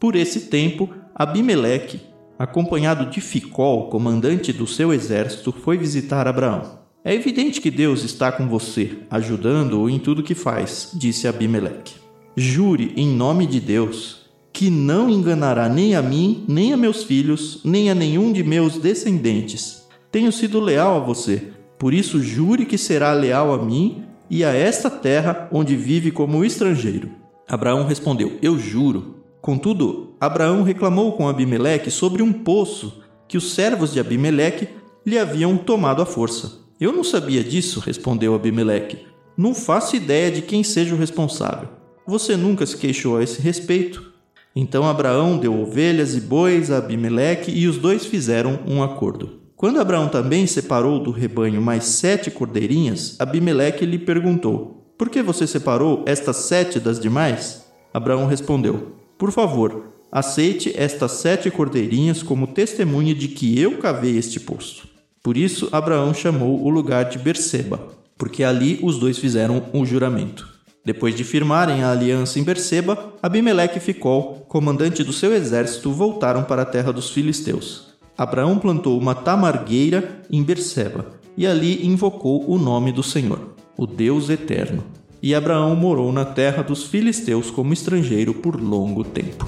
[0.00, 2.11] Por esse tempo, Abimeleque,
[2.42, 6.80] acompanhado de Ficol, comandante do seu exército, foi visitar Abraão.
[7.04, 11.94] É evidente que Deus está com você, ajudando-o em tudo que faz, disse Abimeleque.
[12.36, 14.22] Jure em nome de Deus
[14.52, 18.76] que não enganará nem a mim, nem a meus filhos, nem a nenhum de meus
[18.76, 19.86] descendentes.
[20.10, 24.52] Tenho sido leal a você, por isso jure que será leal a mim e a
[24.52, 27.08] esta terra onde vive como estrangeiro.
[27.48, 29.21] Abraão respondeu: Eu juro.
[29.42, 34.68] Contudo, Abraão reclamou com Abimeleque sobre um poço que os servos de Abimeleque
[35.04, 36.60] lhe haviam tomado à força.
[36.80, 39.04] Eu não sabia disso, respondeu Abimeleque.
[39.36, 41.68] Não faço ideia de quem seja o responsável.
[42.06, 44.12] Você nunca se queixou a esse respeito?
[44.54, 49.40] Então Abraão deu ovelhas e bois a Abimeleque e os dois fizeram um acordo.
[49.56, 55.48] Quando Abraão também separou do rebanho mais sete cordeirinhas, Abimeleque lhe perguntou: Por que você
[55.48, 57.66] separou estas sete das demais?
[57.92, 64.40] Abraão respondeu: Por favor, aceite estas sete cordeirinhas como testemunha de que eu cavei este
[64.40, 64.88] poço.
[65.22, 67.86] Por isso Abraão chamou o lugar de Berseba,
[68.18, 70.48] porque ali os dois fizeram o juramento.
[70.84, 76.42] Depois de firmarem a aliança em Berseba, Abimeleque e Ficol, comandante do seu exército, voltaram
[76.42, 77.92] para a terra dos filisteus.
[78.18, 81.06] Abraão plantou uma tamargueira em Berseba
[81.36, 84.82] e ali invocou o nome do Senhor, o Deus eterno.
[85.22, 89.46] E Abraão morou na terra dos filisteus como estrangeiro por longo tempo.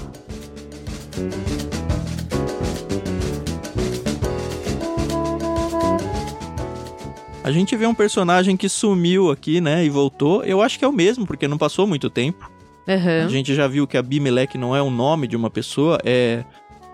[7.43, 10.43] A gente vê um personagem que sumiu aqui, né, e voltou.
[10.45, 12.51] Eu acho que é o mesmo, porque não passou muito tempo.
[12.89, 13.25] Aham.
[13.27, 16.45] A gente já viu que Abimeleque não é o nome de uma pessoa, é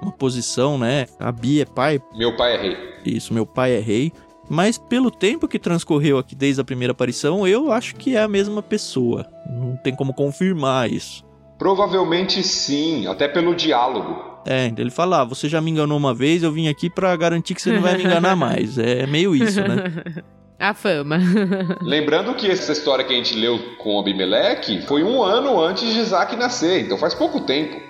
[0.03, 1.07] uma posição, né?
[1.18, 2.76] Abi é pai, Meu pai é rei.
[3.05, 4.12] isso, meu pai é rei.
[4.51, 8.26] Mas pelo tempo que transcorreu aqui desde a primeira aparição, eu acho que é a
[8.26, 9.24] mesma pessoa.
[9.48, 11.24] Não tem como confirmar isso.
[11.57, 14.28] Provavelmente sim, até pelo diálogo.
[14.44, 17.55] É, ele fala, ah, você já me enganou uma vez, eu vim aqui pra garantir
[17.55, 18.76] que você não vai me enganar mais.
[18.76, 19.84] É meio isso, né?
[20.59, 21.18] A fama.
[21.80, 25.98] Lembrando que essa história que a gente leu com Abimeleque foi um ano antes de
[25.98, 27.80] Isaac nascer, então faz pouco tempo.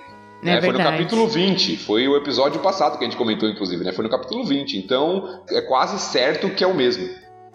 [0.41, 0.61] É né?
[0.61, 3.91] Foi no capítulo 20, foi o episódio passado que a gente comentou, inclusive, né?
[3.91, 7.07] Foi no capítulo 20, então é quase certo que é o mesmo.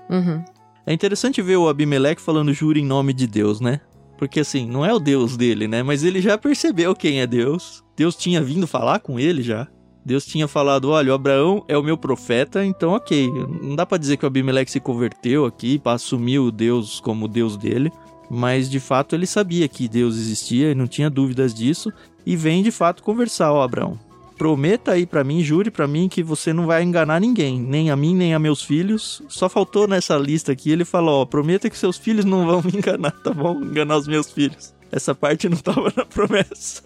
[0.09, 0.45] Uhum.
[0.87, 3.81] É interessante ver o Abimeleque falando juro em nome de Deus, né?
[4.17, 5.83] Porque assim, não é o Deus dele, né?
[5.83, 7.85] Mas ele já percebeu quem é Deus.
[7.97, 9.67] Deus tinha vindo falar com ele já.
[10.05, 13.29] Deus tinha falado: olha, o Abraão é o meu profeta, então ok.
[13.61, 17.27] Não dá pra dizer que o Abimeleque se converteu aqui pra assumir o Deus como
[17.27, 17.91] Deus dele.
[18.31, 21.93] Mas de fato ele sabia que Deus existia e não tinha dúvidas disso.
[22.25, 23.99] E vem de fato conversar: ó, Abraão,
[24.37, 27.97] prometa aí pra mim, jure pra mim que você não vai enganar ninguém, nem a
[27.97, 29.23] mim, nem a meus filhos.
[29.29, 32.77] Só faltou nessa lista aqui ele falou: ó, prometa que seus filhos não vão me
[32.77, 33.61] enganar, tá bom?
[33.63, 34.75] Enganar os meus filhos.
[34.91, 36.83] Essa parte não tava na promessa.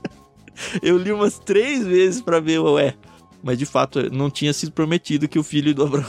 [0.80, 2.94] Eu li umas três vezes pra ver, ué.
[3.42, 6.06] Mas de fato não tinha sido prometido que o filho do Abraão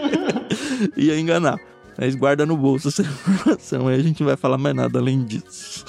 [0.96, 1.58] ia enganar.
[1.98, 5.24] Mas guarda no bolso essa informação, aí a gente não vai falar mais nada além
[5.24, 5.84] disso.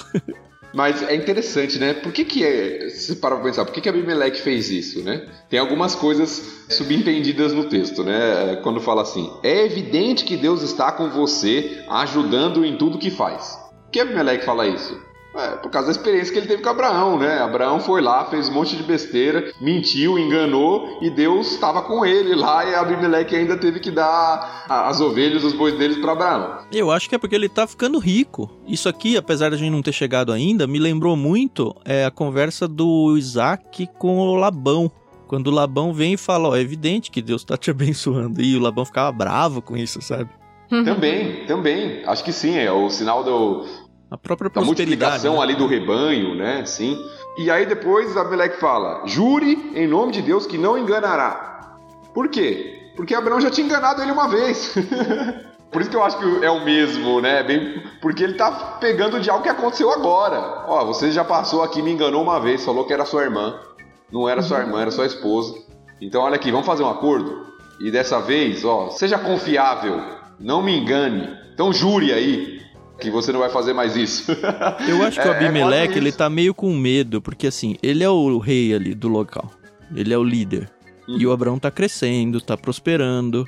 [0.74, 1.94] Mas é interessante, né?
[1.94, 5.24] Por que que é, se parar pra pensar, por que que Abimeleque fez isso, né?
[5.48, 8.56] Tem algumas coisas subentendidas no texto, né?
[8.62, 13.56] Quando fala assim, é evidente que Deus está com você, ajudando em tudo que faz.
[13.84, 15.00] Por que Abimeleque fala isso?
[15.36, 17.40] É, por causa da experiência que ele teve com Abraão, né?
[17.40, 22.34] Abraão foi lá, fez um monte de besteira, mentiu, enganou e Deus estava com ele
[22.36, 26.58] lá e Abimeleque ainda teve que dar a- as ovelhas, os bois deles para Abraão.
[26.72, 28.48] Eu acho que é porque ele tá ficando rico.
[28.66, 32.68] Isso aqui, apesar da gente não ter chegado ainda, me lembrou muito é, a conversa
[32.68, 34.90] do Isaac com o Labão.
[35.26, 38.40] Quando o Labão vem e fala, ó, é evidente que Deus tá te abençoando.
[38.40, 40.30] E o Labão ficava bravo com isso, sabe?
[40.68, 42.02] Também, também.
[42.06, 43.64] Acho que sim, é o sinal do,
[44.10, 44.66] A própria prosperidade.
[44.66, 45.42] multiplicação né?
[45.42, 46.64] ali do rebanho, né?
[46.64, 46.96] Sim.
[47.36, 51.76] E aí depois Abimeleque fala: jure em nome de Deus que não enganará.
[52.14, 52.92] Por quê?
[52.96, 54.74] Porque Abraão já tinha enganado ele uma vez.
[55.74, 57.42] Por isso que eu acho que é o mesmo, né?
[57.42, 60.64] Bem, porque ele tá pegando de algo que aconteceu agora.
[60.68, 63.58] Ó, você já passou aqui, me enganou uma vez, falou que era sua irmã.
[64.12, 65.52] Não era sua irmã, era sua esposa.
[66.00, 67.44] Então olha aqui, vamos fazer um acordo?
[67.80, 70.00] E dessa vez, ó, seja confiável,
[70.38, 71.28] não me engane.
[71.52, 72.60] Então jure aí
[72.98, 74.32] que você não vai fazer mais isso.
[74.88, 77.76] Eu acho que o é, é Abimeleque, é ele tá meio com medo, porque assim,
[77.82, 79.50] ele é o rei ali do local.
[79.94, 80.70] Ele é o líder.
[81.08, 81.18] Uhum.
[81.18, 83.44] E o Abraão tá crescendo, tá prosperando.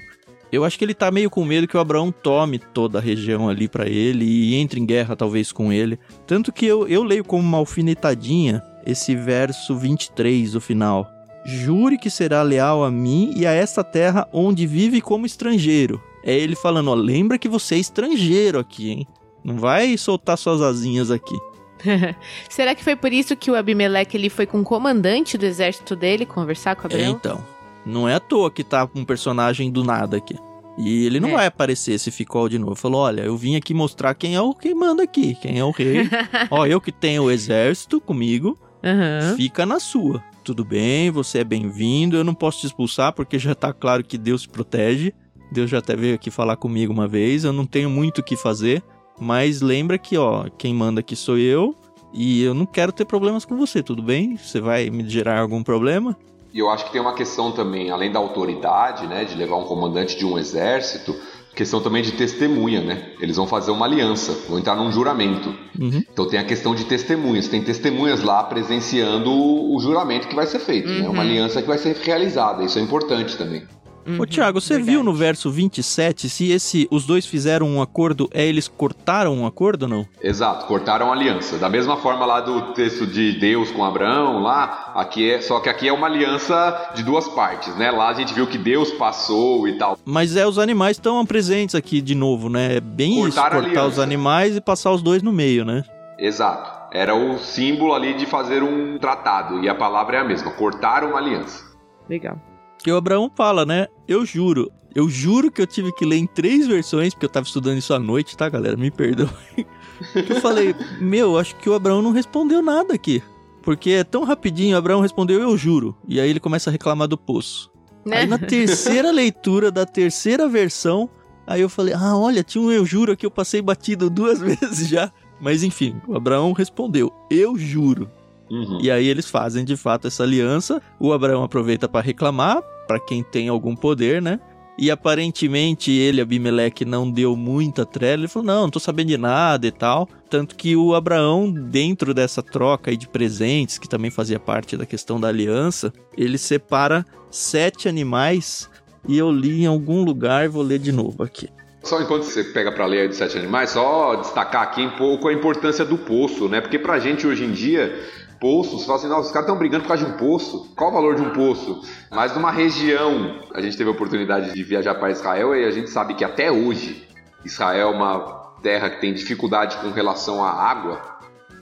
[0.53, 3.49] Eu acho que ele tá meio com medo que o Abraão tome toda a região
[3.49, 5.99] ali para ele e entre em guerra talvez com ele.
[6.27, 11.11] Tanto que eu, eu leio como uma alfinetadinha esse verso 23, o final.
[11.45, 16.01] Jure que será leal a mim e a esta terra onde vive como estrangeiro.
[16.25, 19.07] É ele falando, ó, lembra que você é estrangeiro aqui, hein?
[19.47, 21.39] Não vai soltar suas asinhas aqui.
[22.51, 25.95] Será que foi por isso que o Abimeleque ele foi com o comandante do exército
[25.95, 27.05] dele conversar com Abraão?
[27.05, 27.45] É, então.
[27.85, 30.37] Não é à toa que tá um personagem do nada aqui.
[30.77, 31.33] E ele não é.
[31.35, 32.75] vai aparecer se ficou de novo.
[32.75, 35.71] Falou: olha, eu vim aqui mostrar quem é o que manda aqui, quem é o
[35.71, 36.09] rei.
[36.51, 39.37] Ó, eu que tenho o exército comigo, uhum.
[39.37, 40.23] fica na sua.
[40.43, 42.17] Tudo bem, você é bem-vindo.
[42.17, 45.15] Eu não posso te expulsar porque já tá claro que Deus te protege.
[45.53, 47.45] Deus já até veio aqui falar comigo uma vez.
[47.45, 48.83] Eu não tenho muito o que fazer.
[49.19, 51.75] Mas lembra que, ó, quem manda aqui sou eu.
[52.13, 54.37] E eu não quero ter problemas com você, tudo bem?
[54.37, 56.17] Você vai me gerar algum problema?
[56.53, 59.65] E eu acho que tem uma questão também, além da autoridade, né, de levar um
[59.65, 61.15] comandante de um exército,
[61.55, 63.13] questão também de testemunha, né?
[63.21, 65.55] Eles vão fazer uma aliança, vão entrar num juramento.
[65.79, 66.03] Uhum.
[66.13, 70.59] Então tem a questão de testemunhas, tem testemunhas lá presenciando o juramento que vai ser
[70.59, 71.01] feito, uhum.
[71.01, 71.09] né?
[71.09, 73.63] Uma aliança que vai ser realizada, isso é importante também.
[74.07, 74.91] Uhum, Ô Thiago, você verdade.
[74.91, 79.47] viu no verso 27 se esse os dois fizeram um acordo, é eles cortaram um
[79.47, 80.07] acordo ou não?
[80.23, 81.59] Exato, cortaram a aliança.
[81.59, 85.69] Da mesma forma lá do texto de Deus com Abraão, lá, aqui é, só que
[85.69, 87.91] aqui é uma aliança de duas partes, né?
[87.91, 89.99] Lá a gente viu que Deus passou e tal.
[90.05, 92.77] Mas é os animais estão presentes aqui de novo, né?
[92.77, 95.83] É bem Cortaram isso, cortar os animais e passar os dois no meio, né?
[96.19, 96.77] Exato.
[96.93, 101.09] Era o símbolo ali de fazer um tratado e a palavra é a mesma, cortaram
[101.11, 101.65] uma aliança.
[102.09, 102.41] Legal.
[102.79, 103.87] Que o Abraão fala, né?
[104.07, 104.71] Eu juro.
[104.95, 107.93] Eu juro que eu tive que ler em três versões, porque eu tava estudando isso
[107.93, 108.77] à noite, tá, galera?
[108.77, 109.29] Me perdoe.
[110.15, 113.23] eu falei, meu, acho que o Abraão não respondeu nada aqui.
[113.63, 115.95] Porque é tão rapidinho, o Abraão respondeu, eu juro.
[116.09, 117.71] E aí ele começa a reclamar do poço.
[118.07, 118.19] Né?
[118.19, 121.11] Aí na terceira leitura da terceira versão,
[121.47, 124.89] aí eu falei, ah, olha, tinha um eu juro aqui, eu passei batido duas vezes
[124.89, 125.13] já.
[125.41, 128.11] Mas enfim, o Abraão respondeu, eu juro.
[128.51, 128.79] Uhum.
[128.81, 130.81] E aí eles fazem de fato essa aliança.
[131.01, 134.41] O Abraão aproveita para reclamar, para quem tem algum poder, né?
[134.79, 138.23] E aparentemente ele, Abimeleque, não deu muita trela.
[138.23, 140.09] Ele falou: Não, não tô sabendo de nada e tal.
[140.29, 144.85] Tanto que o Abraão, dentro dessa troca aí de presentes, que também fazia parte da
[144.85, 148.69] questão da aliança, ele separa sete animais.
[149.09, 151.49] E eu li em algum lugar, vou ler de novo aqui.
[151.83, 155.33] Só enquanto você pega para ler de sete animais, só destacar aqui um pouco a
[155.33, 156.61] importância do poço, né?
[156.61, 157.97] Porque pra gente hoje em dia
[158.41, 160.73] poços, você fala assim, os caras estão brigando por causa de um poço.
[160.77, 161.81] Qual o valor de um poço?
[162.11, 165.91] Mas numa região, a gente teve a oportunidade de viajar para Israel e a gente
[165.91, 167.07] sabe que até hoje
[167.45, 171.01] Israel é uma terra que tem dificuldade com relação à água,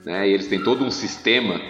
[0.05, 0.29] né?
[0.29, 1.61] E eles têm todo um sistema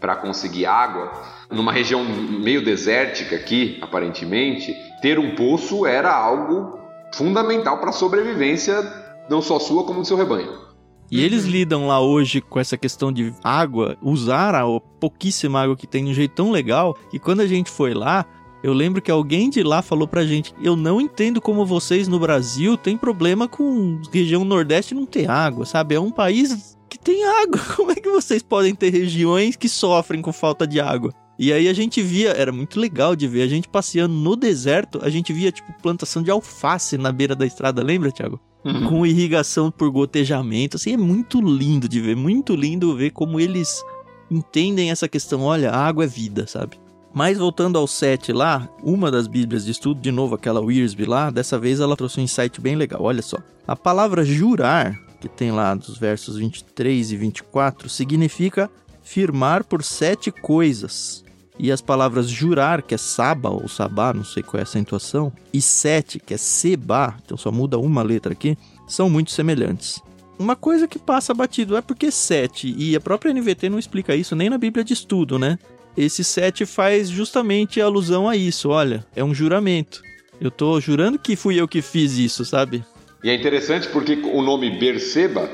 [0.00, 1.12] para conseguir água.
[1.50, 6.78] Numa região meio desértica aqui, aparentemente, ter um poço era algo
[7.12, 8.82] fundamental para a sobrevivência
[9.28, 10.63] não só sua como do seu rebanho.
[11.10, 11.24] E uhum.
[11.24, 14.64] eles lidam lá hoje com essa questão de água, usar a
[14.98, 18.26] pouquíssima água que tem de um jeito tão legal, que quando a gente foi lá,
[18.62, 22.18] eu lembro que alguém de lá falou pra gente: Eu não entendo como vocês no
[22.18, 25.94] Brasil têm problema com região Nordeste não ter água, sabe?
[25.94, 27.60] É um país que tem água.
[27.76, 31.12] Como é que vocês podem ter regiões que sofrem com falta de água?
[31.38, 35.00] E aí a gente via, era muito legal de ver, a gente passeando no deserto,
[35.02, 38.40] a gente via tipo plantação de alface na beira da estrada, lembra, Thiago?
[38.64, 38.88] Uhum.
[38.88, 43.84] Com irrigação por gotejamento, assim, é muito lindo de ver, muito lindo ver como eles
[44.30, 46.78] entendem essa questão, olha, água é vida, sabe?
[47.12, 51.30] Mas voltando ao 7 lá, uma das bíblias de estudo, de novo aquela Wiersbe lá,
[51.30, 53.38] dessa vez ela trouxe um insight bem legal, olha só.
[53.68, 58.68] A palavra jurar, que tem lá dos versos 23 e 24, significa
[59.00, 61.23] firmar por sete coisas.
[61.58, 65.32] E as palavras jurar, que é saba ou sabá, não sei qual é a acentuação,
[65.52, 70.02] e sete, que é seba, então só muda uma letra aqui, são muito semelhantes.
[70.38, 74.34] Uma coisa que passa batido é porque sete, e a própria NVT não explica isso
[74.34, 75.58] nem na Bíblia de Estudo, né?
[75.96, 80.02] Esse sete faz justamente alusão a isso, olha, é um juramento.
[80.40, 82.84] Eu tô jurando que fui eu que fiz isso, sabe?
[83.22, 85.48] E é interessante porque o nome Berseba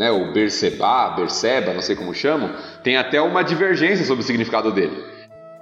[0.00, 4.72] né, o Berseba, Berseba, não sei como chamam, tem até uma divergência sobre o significado
[4.72, 4.96] dele.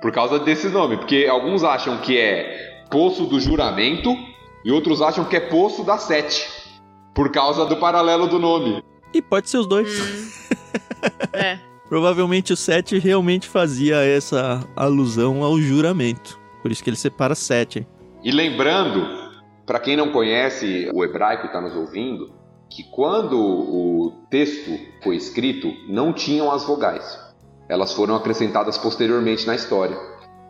[0.01, 4.15] Por causa desse nome, porque alguns acham que é poço do juramento
[4.65, 6.49] e outros acham que é poço da sete,
[7.15, 8.83] por causa do paralelo do nome.
[9.13, 9.89] E pode ser os dois.
[10.01, 10.31] Hum.
[11.33, 11.59] é.
[11.89, 16.39] Provavelmente o sete realmente fazia essa alusão ao juramento.
[16.61, 17.87] Por isso que ele separa sete.
[18.23, 19.07] E lembrando,
[19.65, 22.31] para quem não conhece o hebraico e está nos ouvindo,
[22.69, 24.71] que quando o texto
[25.03, 27.19] foi escrito, não tinham as vogais.
[27.69, 29.97] Elas foram acrescentadas posteriormente na história.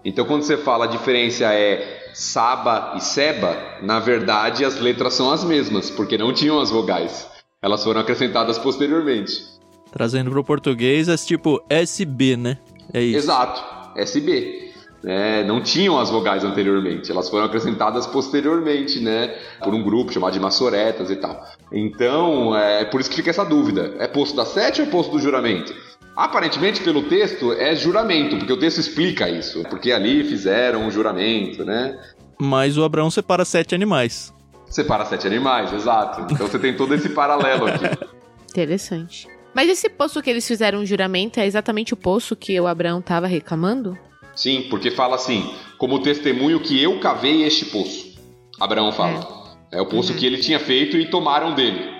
[0.04, 5.30] Então, quando você fala a diferença é Saba e Seba, na verdade as letras são
[5.30, 7.28] as mesmas, porque não tinham as vogais.
[7.60, 9.42] Elas foram acrescentadas posteriormente.
[9.90, 12.58] Trazendo para o português, é tipo SB, né?
[12.92, 13.18] É isso.
[13.18, 13.62] Exato,
[13.98, 14.68] SB
[15.02, 20.32] né, não tinham as vogais anteriormente, elas foram acrescentadas posteriormente, né, por um grupo chamado
[20.32, 21.44] de maçoretas e tal.
[21.72, 25.12] Então, é por isso que fica essa dúvida: é posto da sete ou é posto
[25.12, 25.74] do juramento?
[26.18, 31.64] Aparentemente, pelo texto, é juramento, porque o texto explica isso, porque ali fizeram um juramento,
[31.64, 31.96] né?
[32.40, 34.34] Mas o Abraão separa sete animais.
[34.66, 36.26] Separa sete animais, exato.
[36.34, 37.84] Então você tem todo esse paralelo aqui.
[38.50, 39.28] Interessante.
[39.54, 42.98] Mas esse poço que eles fizeram um juramento é exatamente o poço que o Abraão
[42.98, 43.96] estava reclamando?
[44.34, 48.18] Sim, porque fala assim: como testemunho que eu cavei este poço.
[48.58, 49.54] Abraão fala.
[49.70, 50.18] É, é o poço uhum.
[50.18, 51.97] que ele tinha feito e tomaram dele.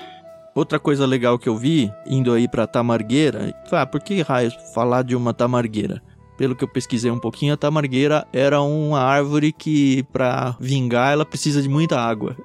[0.55, 5.03] Outra coisa legal que eu vi, indo aí pra Tamargueira, ah, por que raios falar
[5.03, 6.03] de uma tamargueira?
[6.37, 11.27] Pelo que eu pesquisei um pouquinho, a tamargueira era uma árvore que, para vingar, ela
[11.27, 12.37] precisa de muita água.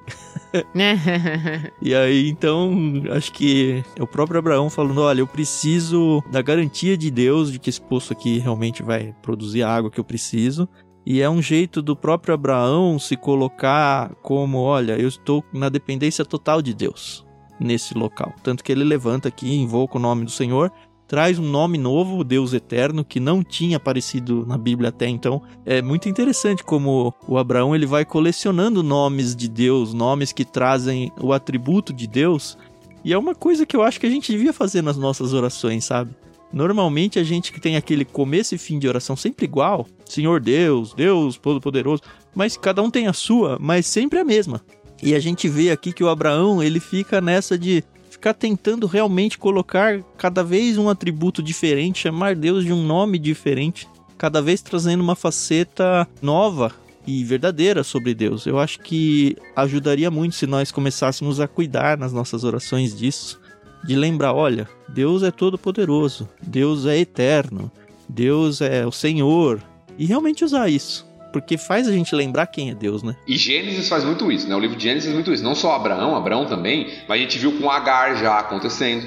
[1.80, 2.72] e aí, então,
[3.12, 7.60] acho que é o próprio Abraão falando: olha, eu preciso da garantia de Deus de
[7.60, 10.68] que esse poço aqui realmente vai produzir a água que eu preciso.
[11.06, 16.24] E é um jeito do próprio Abraão se colocar como: olha, eu estou na dependência
[16.24, 17.24] total de Deus
[17.64, 18.32] nesse local.
[18.42, 20.70] Tanto que ele levanta aqui, invoca o nome do Senhor
[21.06, 25.42] traz um nome novo, o Deus Eterno, que não tinha aparecido na Bíblia até então.
[25.64, 31.12] É muito interessante como o Abraão ele vai colecionando nomes de Deus, nomes que trazem
[31.20, 32.56] o atributo de Deus.
[33.04, 35.84] E é uma coisa que eu acho que a gente devia fazer nas nossas orações,
[35.84, 36.14] sabe?
[36.52, 40.94] Normalmente a gente que tem aquele começo e fim de oração sempre igual, Senhor Deus,
[40.94, 42.02] Deus Todo-Poderoso,
[42.34, 44.60] mas cada um tem a sua, mas sempre a mesma.
[45.02, 49.36] E a gente vê aqui que o Abraão, ele fica nessa de ficar tentando realmente
[49.36, 55.02] colocar cada vez um atributo diferente, chamar Deus de um nome diferente, cada vez trazendo
[55.02, 56.72] uma faceta nova
[57.06, 58.46] e verdadeira sobre Deus.
[58.46, 63.40] Eu acho que ajudaria muito se nós começássemos a cuidar nas nossas orações disso,
[63.84, 67.70] de lembrar, olha, Deus é todo poderoso, Deus é eterno,
[68.08, 69.62] Deus é o Senhor,
[69.98, 73.16] e realmente usar isso porque faz a gente lembrar quem é Deus, né?
[73.26, 74.54] E Gênesis faz muito isso, né?
[74.54, 75.42] O livro de Gênesis faz muito isso.
[75.42, 79.04] Não só Abraão, Abraão também, mas a gente viu com Agar já acontecendo.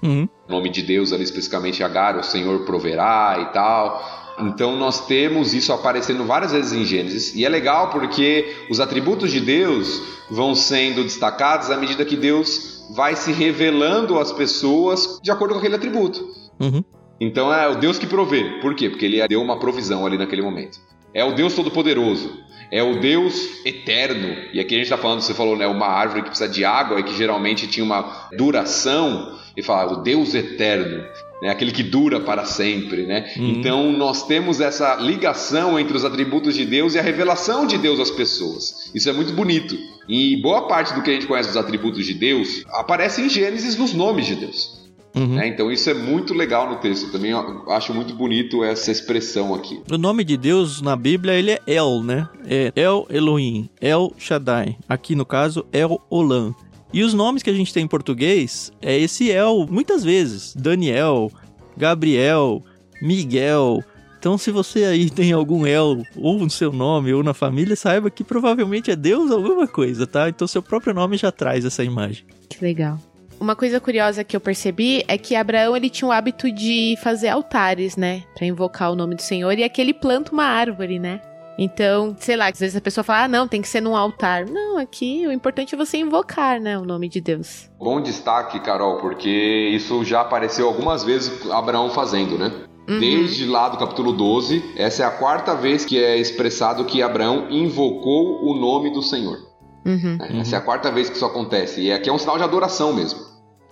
[0.00, 0.28] Uhum.
[0.48, 4.36] O nome de Deus ali, especificamente Agar, o Senhor proverá e tal.
[4.38, 9.32] Então nós temos isso aparecendo várias vezes em Gênesis e é legal porque os atributos
[9.32, 10.00] de Deus
[10.30, 15.58] vão sendo destacados à medida que Deus vai se revelando às pessoas de acordo com
[15.58, 16.24] aquele atributo.
[16.60, 16.84] Uhum.
[17.20, 18.60] Então é o Deus que provê.
[18.60, 18.88] Por quê?
[18.88, 20.78] Porque ele deu uma provisão ali naquele momento.
[21.14, 22.42] É o Deus Todo-Poderoso.
[22.70, 24.34] É o Deus eterno.
[24.52, 25.66] E aqui a gente está falando, você falou, né?
[25.66, 29.38] Uma árvore que precisa de água e que geralmente tinha uma duração.
[29.56, 31.04] E fala, o Deus eterno.
[31.42, 33.30] Né, aquele que dura para sempre, né?
[33.36, 33.50] Uhum.
[33.50, 38.00] Então nós temos essa ligação entre os atributos de Deus e a revelação de Deus
[38.00, 38.90] às pessoas.
[38.94, 39.76] Isso é muito bonito.
[40.08, 43.76] E boa parte do que a gente conhece dos atributos de Deus aparece em Gênesis
[43.76, 44.83] nos nomes de Deus.
[45.14, 45.36] Uhum.
[45.36, 45.48] Né?
[45.48, 47.10] Então isso é muito legal no texto.
[47.12, 49.80] Também acho muito bonito essa expressão aqui.
[49.90, 52.28] O nome de Deus na Bíblia ele é El, né?
[52.46, 54.76] É El Elohim, El Shaddai.
[54.88, 56.54] Aqui no caso El Olam.
[56.92, 60.54] E os nomes que a gente tem em português é esse El muitas vezes.
[60.54, 61.30] Daniel,
[61.76, 62.62] Gabriel,
[63.02, 63.82] Miguel.
[64.18, 68.08] Então, se você aí tem algum El, ou no seu nome, ou na família, saiba
[68.08, 70.30] que provavelmente é Deus alguma coisa, tá?
[70.30, 72.24] Então, seu próprio nome já traz essa imagem.
[72.48, 72.98] Que legal.
[73.40, 77.28] Uma coisa curiosa que eu percebi é que Abraão ele tinha o hábito de fazer
[77.28, 81.20] altares, né, para invocar o nome do Senhor e aqui ele planta uma árvore, né?
[81.56, 84.44] Então, sei lá, às vezes a pessoa fala, ah, não, tem que ser num altar.
[84.44, 87.70] Não, aqui o importante é você invocar, né, o nome de Deus.
[87.78, 89.28] Bom destaque, Carol, porque
[89.72, 92.50] isso já apareceu algumas vezes Abraão fazendo, né?
[92.88, 92.98] Uhum.
[92.98, 97.46] Desde lá do capítulo 12, essa é a quarta vez que é expressado que Abraão
[97.50, 99.38] invocou o nome do Senhor.
[99.84, 100.40] Uhum.
[100.40, 101.82] Essa é a quarta vez que isso acontece.
[101.82, 103.20] E aqui é um sinal de adoração mesmo.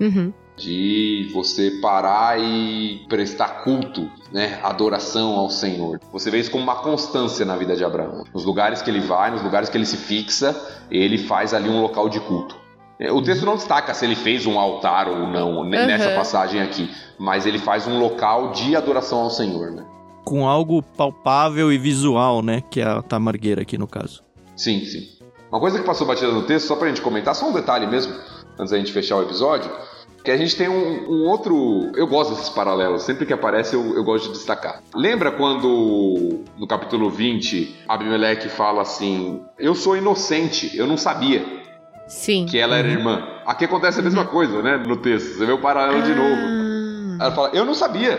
[0.00, 0.32] Uhum.
[0.56, 4.60] De você parar e prestar culto, né?
[4.62, 5.98] Adoração ao Senhor.
[6.12, 8.24] Você vê isso como uma constância na vida de Abraão.
[8.34, 10.54] Nos lugares que ele vai, nos lugares que ele se fixa,
[10.90, 12.56] ele faz ali um local de culto.
[12.98, 16.14] É, o texto não destaca se ele fez um altar ou não nessa uhum.
[16.14, 19.84] passagem aqui, mas ele faz um local de adoração ao Senhor, né?
[20.24, 22.62] Com algo palpável e visual, né?
[22.70, 24.22] Que é a tamargueira aqui no caso.
[24.54, 25.21] Sim, sim.
[25.52, 28.14] Uma coisa que passou batida no texto, só pra gente comentar, só um detalhe mesmo,
[28.58, 29.70] antes da gente fechar o episódio,
[30.24, 31.92] que a gente tem um, um, outro.
[31.94, 34.82] Eu gosto desses paralelos, sempre que aparece eu, eu, gosto de destacar.
[34.94, 41.44] Lembra quando no capítulo 20 Abimeleque fala assim: Eu sou inocente, eu não sabia.
[42.08, 42.46] Sim.
[42.46, 42.94] Que ela era uhum.
[42.94, 43.28] irmã.
[43.44, 44.28] Aqui acontece a mesma uhum.
[44.28, 44.78] coisa, né?
[44.78, 45.36] No texto.
[45.36, 46.02] Você vê o paralelo ah.
[46.02, 47.20] de novo.
[47.20, 48.18] Ela fala: Eu não sabia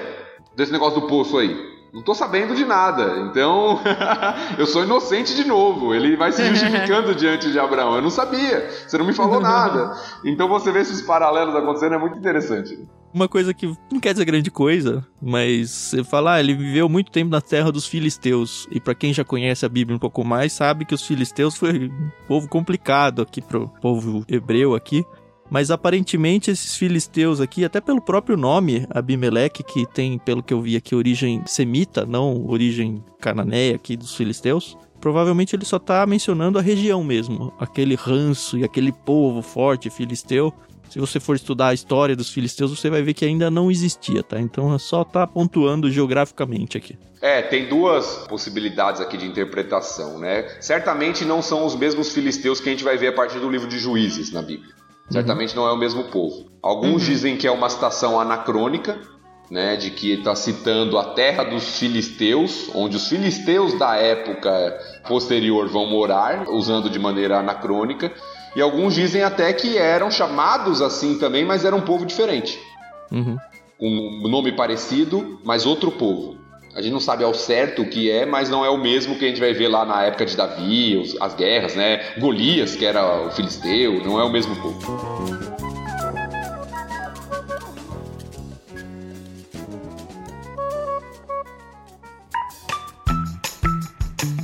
[0.56, 3.20] desse negócio do poço aí não tô sabendo de nada.
[3.20, 3.80] Então,
[4.58, 5.94] eu sou inocente de novo.
[5.94, 7.96] Ele vai se justificando diante de Abraão.
[7.96, 8.68] Eu não sabia.
[8.88, 9.96] Você não me falou nada.
[10.26, 12.80] Então, você vê esses paralelos acontecendo é muito interessante.
[13.14, 17.12] Uma coisa que não quer dizer grande coisa, mas você fala, ah, ele viveu muito
[17.12, 18.68] tempo na terra dos filisteus.
[18.72, 21.90] E para quem já conhece a Bíblia um pouco mais, sabe que os filisteus foi
[21.90, 25.06] um povo complicado aqui pro povo hebreu aqui.
[25.54, 30.60] Mas aparentemente esses filisteus aqui, até pelo próprio nome, Abimeleque, que tem, pelo que eu
[30.60, 36.58] vi aqui, origem semita, não origem cananeia aqui dos filisteus, provavelmente ele só está mencionando
[36.58, 40.52] a região mesmo, aquele ranço e aquele povo forte filisteu.
[40.90, 44.24] Se você for estudar a história dos filisteus, você vai ver que ainda não existia,
[44.24, 44.42] tá?
[44.42, 46.98] Então é só tá pontuando geograficamente aqui.
[47.22, 50.48] É, tem duas possibilidades aqui de interpretação, né?
[50.60, 53.68] Certamente não são os mesmos filisteus que a gente vai ver a partir do livro
[53.68, 54.82] de Juízes na Bíblia.
[55.10, 56.46] Certamente não é o mesmo povo.
[56.62, 57.10] Alguns uhum.
[57.10, 59.00] dizem que é uma citação anacrônica,
[59.52, 65.68] né, de que está citando a terra dos filisteus, onde os filisteus da época posterior
[65.68, 68.12] vão morar, usando de maneira anacrônica.
[68.56, 72.60] E alguns dizem até que eram chamados assim também, mas era um povo diferente.
[73.12, 73.38] Uhum.
[73.80, 76.43] Um nome parecido, mas outro povo.
[76.76, 79.26] A gente não sabe ao certo o que é, mas não é o mesmo que
[79.26, 82.16] a gente vai ver lá na época de Davi, as guerras, né?
[82.18, 84.80] Golias, que era o filisteu, não é o mesmo povo.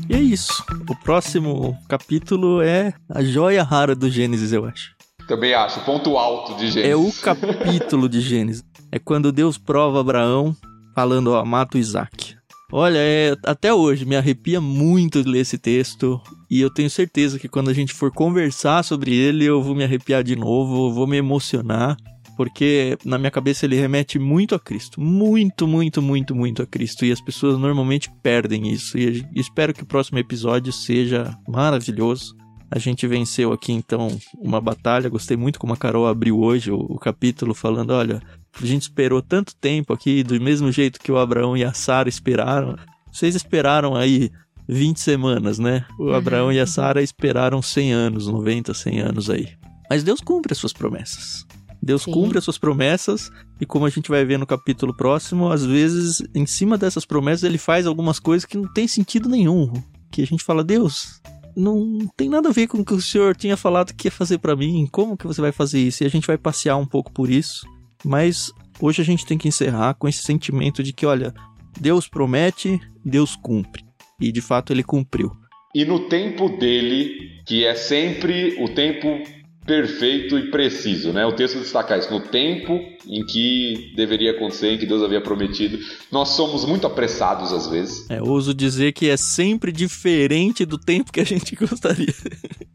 [0.07, 0.63] E é isso.
[0.87, 4.95] O próximo capítulo é a joia rara do Gênesis, eu acho.
[5.27, 6.91] Também acho, ponto alto de Gênesis.
[6.91, 8.63] É o capítulo de Gênesis.
[8.91, 10.55] É quando Deus prova Abraão
[10.95, 12.39] falando, ó, mata o Isaac.
[12.71, 16.21] Olha, é, até hoje me arrepia muito ler esse texto
[16.51, 19.83] e eu tenho certeza que quando a gente for conversar sobre ele eu vou me
[19.83, 21.97] arrepiar de novo, vou me emocionar,
[22.37, 27.03] porque na minha cabeça ele remete muito a Cristo, muito, muito, muito, muito a Cristo
[27.05, 32.37] e as pessoas normalmente perdem isso e espero que o próximo episódio seja maravilhoso.
[32.71, 35.09] A gente venceu aqui então uma batalha.
[35.09, 38.21] Gostei muito como a Carol abriu hoje o, o capítulo falando, olha,
[38.61, 42.09] a gente esperou tanto tempo aqui, do mesmo jeito que o Abraão e a Sara
[42.09, 42.75] esperaram.
[43.11, 44.31] Vocês esperaram aí
[44.67, 45.85] 20 semanas, né?
[45.97, 46.13] O uhum.
[46.13, 49.49] Abraão e a Sara esperaram 100 anos, 90, 100 anos aí.
[49.89, 51.45] Mas Deus cumpre as suas promessas.
[51.81, 52.11] Deus Sim.
[52.11, 56.21] cumpre as suas promessas e como a gente vai ver no capítulo próximo, às vezes
[56.35, 59.71] em cima dessas promessas ele faz algumas coisas que não tem sentido nenhum.
[60.11, 61.21] Que a gente fala, Deus,
[61.55, 64.37] não tem nada a ver com o que o senhor tinha falado que ia fazer
[64.37, 64.87] para mim.
[64.91, 66.03] Como que você vai fazer isso?
[66.03, 67.65] E a gente vai passear um pouco por isso.
[68.03, 71.33] Mas hoje a gente tem que encerrar com esse sentimento de que, olha,
[71.79, 73.83] Deus promete, Deus cumpre.
[74.19, 75.31] E de fato ele cumpriu.
[75.73, 79.21] E no tempo dele, que é sempre o tempo
[79.69, 81.23] perfeito e preciso, né?
[81.27, 82.73] O texto destaca isso, no tempo
[83.07, 85.77] em que deveria acontecer, em que Deus havia prometido.
[86.11, 88.09] Nós somos muito apressados às vezes.
[88.09, 92.15] É, ouso dizer que é sempre diferente do tempo que a gente gostaria.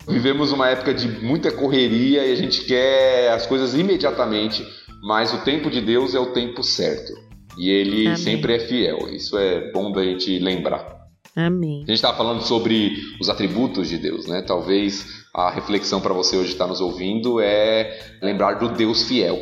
[0.06, 4.64] Vivemos uma época de muita correria e a gente quer as coisas imediatamente
[5.04, 7.12] mas o tempo de Deus é o tempo certo.
[7.58, 8.16] E ele Amém.
[8.16, 9.10] sempre é fiel.
[9.10, 11.04] Isso é bom da gente lembrar.
[11.36, 11.82] Amém.
[11.84, 14.40] A gente estava falando sobre os atributos de Deus, né?
[14.40, 19.38] Talvez a reflexão para você hoje estar tá nos ouvindo é lembrar do Deus fiel.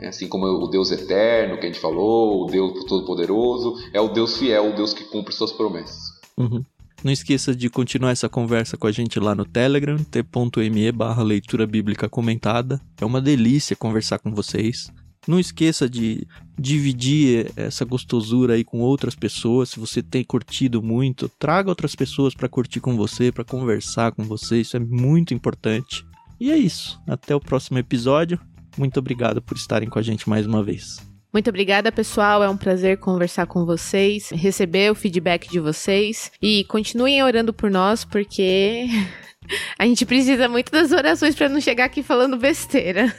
[0.00, 4.08] É assim como o Deus eterno que a gente falou, o Deus todo-poderoso, é o
[4.08, 6.00] Deus fiel, o Deus que cumpre suas promessas.
[6.36, 6.64] Uhum.
[7.04, 11.66] Não esqueça de continuar essa conversa com a gente lá no Telegram, t.me barra leitura
[11.66, 12.80] bíblica comentada.
[13.00, 14.92] É uma delícia conversar com vocês.
[15.26, 16.26] Não esqueça de
[16.58, 19.70] dividir essa gostosura aí com outras pessoas.
[19.70, 24.22] Se você tem curtido muito, traga outras pessoas para curtir com você, para conversar com
[24.22, 24.60] você.
[24.60, 26.04] Isso é muito importante.
[26.40, 27.00] E é isso.
[27.06, 28.38] Até o próximo episódio.
[28.76, 31.11] Muito obrigado por estarem com a gente mais uma vez.
[31.32, 32.42] Muito obrigada, pessoal.
[32.42, 37.70] É um prazer conversar com vocês, receber o feedback de vocês e continuem orando por
[37.70, 38.84] nós, porque
[39.78, 43.06] a gente precisa muito das orações para não chegar aqui falando besteira.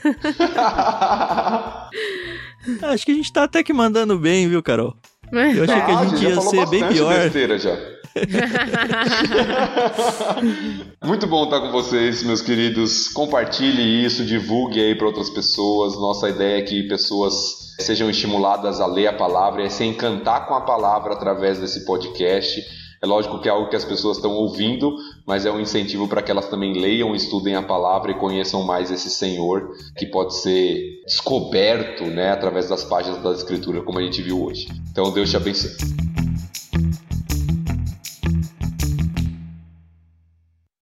[2.83, 4.95] Acho que a gente tá até que mandando bem, viu, Carol?
[5.31, 7.31] Eu achei que a gente ia ser bem pior.
[7.57, 7.75] Já.
[11.03, 13.07] Muito bom estar com vocês, meus queridos.
[13.07, 15.95] Compartilhe isso, divulgue aí para outras pessoas.
[15.95, 20.47] Nossa ideia é que pessoas sejam estimuladas a ler a palavra e a se encantar
[20.47, 22.63] com a palavra através desse podcast.
[23.01, 24.95] É lógico que é algo que as pessoas estão ouvindo,
[25.27, 28.89] mas é um incentivo para que elas também leiam, estudem a palavra e conheçam mais
[28.89, 34.21] esse Senhor que pode ser descoberto né, através das páginas da Escritura, como a gente
[34.21, 34.69] viu hoje.
[34.89, 35.71] Então, Deus te abençoe.